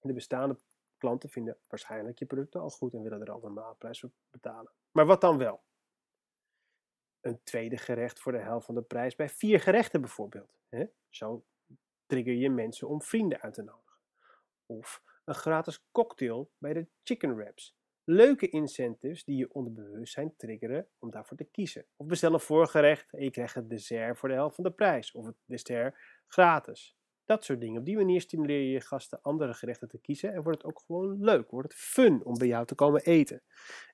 De 0.00 0.12
bestaande 0.12 0.60
klanten 0.98 1.28
vinden 1.28 1.58
waarschijnlijk 1.66 2.18
je 2.18 2.26
producten 2.26 2.60
al 2.60 2.70
goed 2.70 2.94
en 2.94 3.02
willen 3.02 3.20
er 3.20 3.30
al 3.30 3.36
een 3.36 3.42
normale 3.42 3.74
prijs 3.74 4.00
voor 4.00 4.10
betalen. 4.30 4.72
Maar 4.90 5.06
wat 5.06 5.20
dan 5.20 5.38
wel? 5.38 5.62
Een 7.24 7.42
tweede 7.42 7.76
gerecht 7.76 8.20
voor 8.20 8.32
de 8.32 8.38
helft 8.38 8.66
van 8.66 8.74
de 8.74 8.82
prijs 8.82 9.16
bij 9.16 9.28
vier 9.28 9.60
gerechten 9.60 10.00
bijvoorbeeld. 10.00 10.58
Zo 11.08 11.44
trigger 12.06 12.34
je 12.34 12.50
mensen 12.50 12.88
om 12.88 13.02
vrienden 13.02 13.40
uit 13.40 13.54
te 13.54 13.62
nodigen. 13.62 13.98
Of 14.66 15.02
een 15.24 15.34
gratis 15.34 15.86
cocktail 15.92 16.50
bij 16.58 16.72
de 16.72 16.86
chicken 17.02 17.36
wraps. 17.36 17.76
Leuke 18.04 18.48
incentives 18.48 19.24
die 19.24 19.36
je 19.36 19.52
onderbewustzijn 19.52 20.36
triggeren 20.36 20.88
om 20.98 21.10
daarvoor 21.10 21.36
te 21.36 21.44
kiezen. 21.44 21.86
Of 21.96 22.06
bestel 22.06 22.32
een 22.32 22.40
voorgerecht 22.40 23.12
en 23.12 23.24
je 23.24 23.30
krijgt 23.30 23.54
het 23.54 23.70
dessert 23.70 24.18
voor 24.18 24.28
de 24.28 24.34
helft 24.34 24.54
van 24.54 24.64
de 24.64 24.72
prijs. 24.72 25.12
Of 25.12 25.26
het 25.26 25.36
dessert 25.44 25.96
gratis. 26.26 26.96
Dat 27.24 27.44
soort 27.44 27.60
dingen. 27.60 27.78
Op 27.78 27.84
die 27.84 27.96
manier 27.96 28.20
stimuleer 28.20 28.60
je 28.60 28.70
je 28.70 28.80
gasten 28.80 29.22
andere 29.22 29.54
gerechten 29.54 29.88
te 29.88 29.98
kiezen 29.98 30.32
en 30.32 30.42
wordt 30.42 30.62
het 30.62 30.70
ook 30.70 30.82
gewoon 30.86 31.24
leuk. 31.24 31.50
Wordt 31.50 31.72
het 31.72 31.80
fun 31.80 32.24
om 32.24 32.38
bij 32.38 32.46
jou 32.46 32.66
te 32.66 32.74
komen 32.74 33.02
eten. 33.02 33.42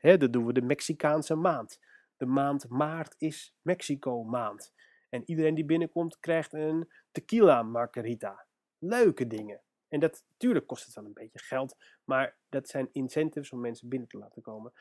Dat 0.01 0.33
doen 0.33 0.47
we 0.47 0.53
de 0.53 0.63
Mexicaanse 0.63 1.35
maand. 1.35 1.79
De 2.21 2.27
maand 2.27 2.69
maart 2.69 3.15
is 3.19 3.57
Mexico 3.63 4.25
maand. 4.25 4.75
En 5.09 5.23
iedereen 5.27 5.55
die 5.55 5.65
binnenkomt 5.65 6.19
krijgt 6.19 6.53
een 6.53 6.91
tequila 7.13 7.63
margarita. 7.63 8.47
Leuke 8.79 9.27
dingen. 9.27 9.61
En 9.89 10.01
dat, 10.01 10.25
natuurlijk 10.29 10.67
kost 10.67 10.85
het 10.85 10.95
wel 10.95 11.05
een 11.05 11.13
beetje 11.13 11.39
geld, 11.39 11.77
maar 12.05 12.37
dat 12.49 12.69
zijn 12.69 12.89
incentives 12.93 13.53
om 13.53 13.61
mensen 13.61 13.89
binnen 13.89 14.09
te 14.09 14.19
laten 14.19 14.43
komen. 14.43 14.73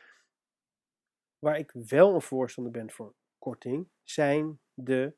Waar 1.39 1.57
ik 1.57 1.71
wel 1.71 2.13
een 2.13 2.21
voorstander 2.21 2.71
ben 2.71 2.91
voor 2.91 3.15
korting, 3.37 3.89
zijn 4.03 4.59
de, 4.73 5.15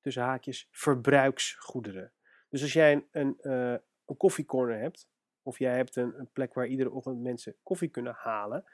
tussen 0.00 0.22
haakjes, 0.22 0.68
verbruiksgoederen. 0.70 2.12
Dus 2.48 2.62
als 2.62 2.72
jij 2.72 2.92
een, 2.92 3.08
een, 3.10 3.38
uh, 3.40 3.78
een 4.04 4.16
koffiecorner 4.16 4.78
hebt, 4.78 5.08
of 5.42 5.58
jij 5.58 5.76
hebt 5.76 5.96
een, 5.96 6.18
een 6.18 6.30
plek 6.32 6.54
waar 6.54 6.66
iedere 6.66 6.90
ochtend 6.90 7.20
mensen 7.20 7.56
koffie 7.62 7.88
kunnen 7.88 8.14
halen, 8.14 8.64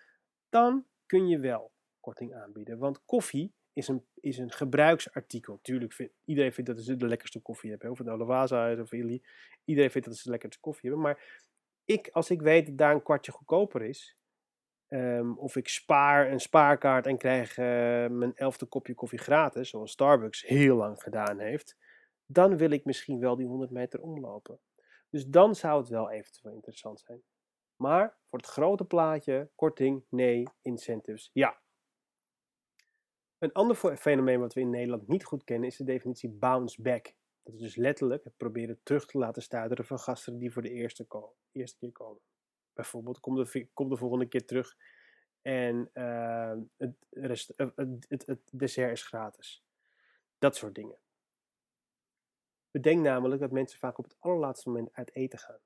dan 0.49 0.87
kun 1.07 1.29
je 1.29 1.39
wel 1.39 1.75
korting 2.07 2.35
aanbieden. 2.35 2.79
Want 2.79 3.05
koffie 3.05 3.55
is 3.73 3.89
een, 3.89 4.07
is 4.15 4.39
een 4.39 4.53
gebruiksartikel. 4.53 5.59
Tuurlijk, 5.63 6.11
iedereen 6.25 6.53
vindt 6.53 6.71
dat 6.71 6.85
ze 6.85 6.97
de 6.97 7.07
lekkerste 7.07 7.41
koffie 7.41 7.71
hebben. 7.71 7.91
Of 7.91 7.99
het 7.99 8.07
nou 8.07 8.19
Lavazza 8.19 8.69
is 8.69 8.81
of 8.81 8.93
Illy. 8.93 9.23
Iedereen 9.65 9.91
vindt 9.91 10.07
dat 10.07 10.17
ze 10.17 10.23
de 10.23 10.31
lekkerste 10.31 10.61
koffie 10.61 10.91
hebben. 10.91 11.07
Maar 11.07 11.45
ik, 11.85 12.09
als 12.13 12.31
ik 12.31 12.43
weet 12.43 12.67
dat 12.67 12.79
daar 12.79 12.95
een 12.95 13.03
kwartje 13.03 13.33
goedkoper 13.33 13.83
is, 13.83 14.17
ehm, 14.87 15.33
of 15.33 15.57
ik 15.57 15.69
spaar 15.69 16.31
een 16.31 16.41
spaarkaart 16.41 17.07
en 17.07 17.19
krijg 17.19 17.59
uh, 17.59 17.65
mijn 18.07 18.35
elfde 18.35 18.67
kopje 18.67 18.95
koffie 18.95 19.19
gratis, 19.19 19.69
zoals 19.69 19.91
Starbucks 19.91 20.43
heel 20.43 20.77
lang 20.77 21.03
gedaan 21.03 21.39
heeft, 21.39 21.77
dan 22.27 22.57
wil 22.57 22.71
ik 22.71 22.85
misschien 22.85 23.21
wel 23.21 23.37
die 23.37 23.47
100 23.47 23.71
meter 23.71 24.01
omlopen. 24.01 24.61
Dus 25.11 25.27
dan 25.27 25.55
zou 25.55 25.81
het 25.81 25.89
wel 25.89 26.11
eventueel 26.11 26.55
interessant 26.55 27.01
zijn. 27.01 27.23
Maar 27.77 28.17
voor 28.29 28.39
het 28.39 28.49
grote 28.49 28.85
plaatje, 28.85 29.51
korting, 29.55 30.05
nee, 30.09 30.49
incentives, 30.63 31.31
ja. 31.33 31.65
Een 33.47 33.53
ander 33.53 33.97
fenomeen 33.97 34.41
wat 34.41 34.55
we 34.55 34.61
in 34.61 34.71
Nederland 34.71 35.09
niet 35.09 35.25
goed 35.25 35.45
kennen 35.45 35.69
is 35.69 35.77
de 35.77 35.85
definitie 35.85 36.31
bounce 36.31 36.83
back. 36.83 37.15
Dat 37.43 37.55
is 37.55 37.61
dus 37.61 37.77
letterlijk 37.77 38.25
het 38.25 38.37
proberen 38.37 38.81
terug 38.83 39.07
te 39.07 39.19
laten 39.19 39.43
stuiteren 39.43 39.85
van 39.85 39.99
gasten 39.99 40.39
die 40.39 40.53
voor 40.53 40.63
de 40.63 40.71
eerste, 40.71 41.07
eerste 41.53 41.79
keer 41.79 41.93
komen. 41.93 42.21
Bijvoorbeeld, 42.73 43.21
kom 43.21 43.35
de, 43.35 43.69
de 43.75 43.97
volgende 43.97 44.27
keer 44.27 44.47
terug 44.47 44.77
en 45.43 45.91
uh, 45.95 46.55
het, 46.77 47.53
uh, 47.57 47.69
het, 47.75 48.07
het, 48.09 48.27
het 48.27 48.41
dessert 48.53 48.93
is 48.93 49.03
gratis. 49.03 49.65
Dat 50.39 50.57
soort 50.57 50.75
dingen. 50.75 50.99
Bedenk 52.71 53.03
namelijk 53.03 53.41
dat 53.41 53.51
mensen 53.51 53.79
vaak 53.79 53.99
op 53.99 54.05
het 54.05 54.17
allerlaatste 54.19 54.69
moment 54.69 54.93
uit 54.93 55.15
eten 55.15 55.39
gaan. 55.39 55.61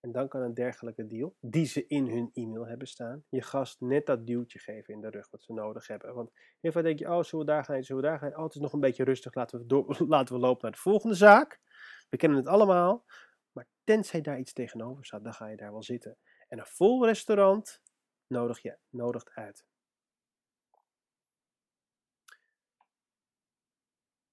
En 0.00 0.12
dan 0.12 0.28
kan 0.28 0.40
een 0.40 0.54
dergelijke 0.54 1.06
deal, 1.06 1.36
die 1.40 1.66
ze 1.66 1.86
in 1.86 2.08
hun 2.08 2.30
e-mail 2.32 2.66
hebben 2.66 2.88
staan, 2.88 3.24
je 3.28 3.42
gast 3.42 3.80
net 3.80 4.06
dat 4.06 4.26
duwtje 4.26 4.58
geven 4.58 4.94
in 4.94 5.00
de 5.00 5.10
rug 5.10 5.30
wat 5.30 5.42
ze 5.42 5.52
nodig 5.52 5.86
hebben. 5.86 6.14
Want 6.14 6.30
heel 6.60 6.72
vaak 6.72 6.82
denk 6.82 6.98
je, 6.98 7.10
oh, 7.10 7.22
zullen 7.22 7.46
we 7.46 7.52
daar 7.52 7.64
gaan, 7.64 7.82
zullen 7.82 8.02
we 8.02 8.08
daar 8.08 8.18
gaan? 8.18 8.36
Oh, 8.36 8.44
het 8.44 8.54
is 8.54 8.60
nog 8.60 8.72
een 8.72 8.80
beetje 8.80 9.04
rustig, 9.04 9.34
laten 9.34 9.66
we, 9.66 9.94
laten 10.08 10.34
we 10.34 10.40
lopen 10.40 10.62
naar 10.62 10.72
de 10.72 10.78
volgende 10.78 11.14
zaak. 11.14 11.60
We 12.08 12.16
kennen 12.16 12.38
het 12.38 12.46
allemaal. 12.46 13.04
Maar 13.52 13.66
tenzij 13.84 14.20
daar 14.20 14.38
iets 14.38 14.52
tegenover 14.52 15.04
staat, 15.04 15.24
dan 15.24 15.34
ga 15.34 15.46
je 15.46 15.56
daar 15.56 15.72
wel 15.72 15.82
zitten. 15.82 16.16
En 16.48 16.58
een 16.58 16.66
vol 16.66 17.06
restaurant 17.06 17.82
nodig 18.26 18.62
je 18.62 18.78
nodigt 18.88 19.30
uit. 19.34 19.64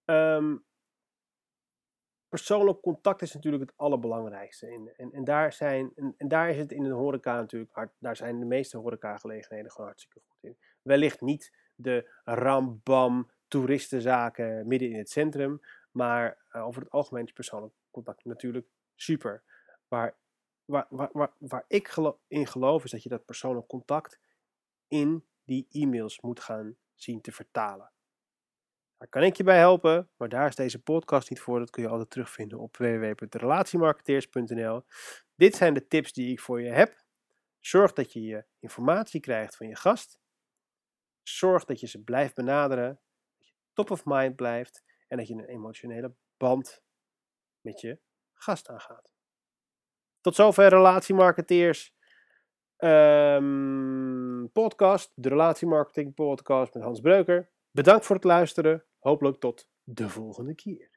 Um, 0.06 0.66
persoonlijk 2.38 2.82
contact 2.82 3.22
is 3.22 3.34
natuurlijk 3.34 3.64
het 3.64 3.74
allerbelangrijkste. 3.78 4.68
En, 4.68 4.94
en, 4.98 5.12
en, 5.12 5.24
daar 5.24 5.54
zijn, 5.54 5.92
en, 6.18 6.28
daar 6.28 6.50
is 6.50 6.58
het 6.58 6.72
in 6.72 6.84
de 6.84 6.90
horeca 6.90 7.36
natuurlijk 7.36 7.74
hard. 7.74 7.92
Daar 8.00 8.16
zijn 8.16 8.40
de 8.40 8.46
meeste 8.46 8.78
horecagelegenheden 8.78 9.72
gewoon 9.72 9.88
hartstikke 9.88 10.20
goed 10.28 10.44
in. 10.44 10.58
Wellicht 10.82 11.22
niet 11.22 11.54
de 11.76 12.10
rambam 12.24 13.32
toeristenzaken 13.48 14.68
midden 14.68 14.90
in 14.90 14.98
het 14.98 15.10
centrum. 15.10 15.62
Maar 15.92 16.38
uh, 16.52 16.66
over 16.66 16.82
het 16.82 16.92
algemeen 16.92 17.26
is 17.26 17.32
persoonlijk 17.32 17.74
contact 17.92 18.26
natuurlijk 18.26 18.68
super. 18.96 19.44
Waar, 19.88 20.16
waar, 20.66 20.88
waar, 20.90 21.32
waar, 21.38 21.66
ik 21.68 21.96
in 22.28 22.48
geloof 22.48 22.84
is 22.84 22.92
dat 22.92 23.04
je 23.04 23.10
dat 23.10 23.26
persoonlijk 23.26 23.68
contact 23.68 24.20
in 24.88 25.26
die 25.44 25.68
e-mails 25.72 26.22
moet 26.22 26.40
gaan 26.40 26.76
zien 26.96 27.22
te 27.22 27.32
vertalen. 27.32 27.92
Daar 28.98 29.10
kan 29.10 29.24
ik 29.24 29.38
je 29.38 29.44
bij 29.44 29.58
helpen, 29.58 30.10
maar 30.18 30.30
daar 30.30 30.48
is 30.48 30.56
deze 30.56 30.82
podcast 30.82 31.30
niet 31.30 31.40
voor. 31.40 31.60
Dat 31.60 31.70
kun 31.70 31.84
je 31.84 31.90
altijd 31.90 32.10
terugvinden 32.10 32.60
op 32.60 32.78
www.relatiemarketeers.nl. 32.78 34.84
Dit 35.36 35.56
zijn 35.56 35.74
de 35.74 35.88
tips 35.88 36.14
die 36.14 36.32
ik 36.32 36.40
voor 36.40 36.62
je 36.62 36.70
heb. 36.70 37.06
Zorg 37.60 37.94
dat 37.94 38.14
je 38.14 38.22
je 38.22 38.46
informatie 38.60 39.20
krijgt 39.20 39.56
van 39.56 39.68
je 39.68 39.76
gast. 39.76 40.20
Zorg 41.24 41.66
dat 41.66 41.80
je 41.80 41.88
ze 41.88 42.04
blijft 42.04 42.36
benaderen. 42.36 43.00
Dat 43.38 43.48
je 43.48 43.54
top 43.74 43.92
of 43.92 44.06
mind 44.06 44.36
blijft. 44.36 44.84
En 45.08 45.18
dat 45.18 45.28
je 45.28 45.34
een 45.34 45.46
emotionele 45.46 46.14
band 46.38 46.84
met 47.62 47.82
je 47.82 48.00
gast 48.34 48.70
aangaat. 48.70 49.12
Tot 50.22 50.36
zover 50.36 50.68
Relatiemarketeers 50.68 51.96
um, 52.78 54.52
podcast. 54.52 55.12
De 55.16 55.30
Relatiemarketing 55.30 56.14
podcast 56.14 56.74
met 56.74 56.84
Hans 56.84 57.00
Breuker. 57.00 57.56
Bedankt 57.78 58.06
voor 58.06 58.16
het 58.16 58.26
luisteren. 58.26 58.86
Hopelijk 59.00 59.40
tot 59.40 59.70
de 59.84 60.10
volgende 60.10 60.56
keer. 60.56 60.97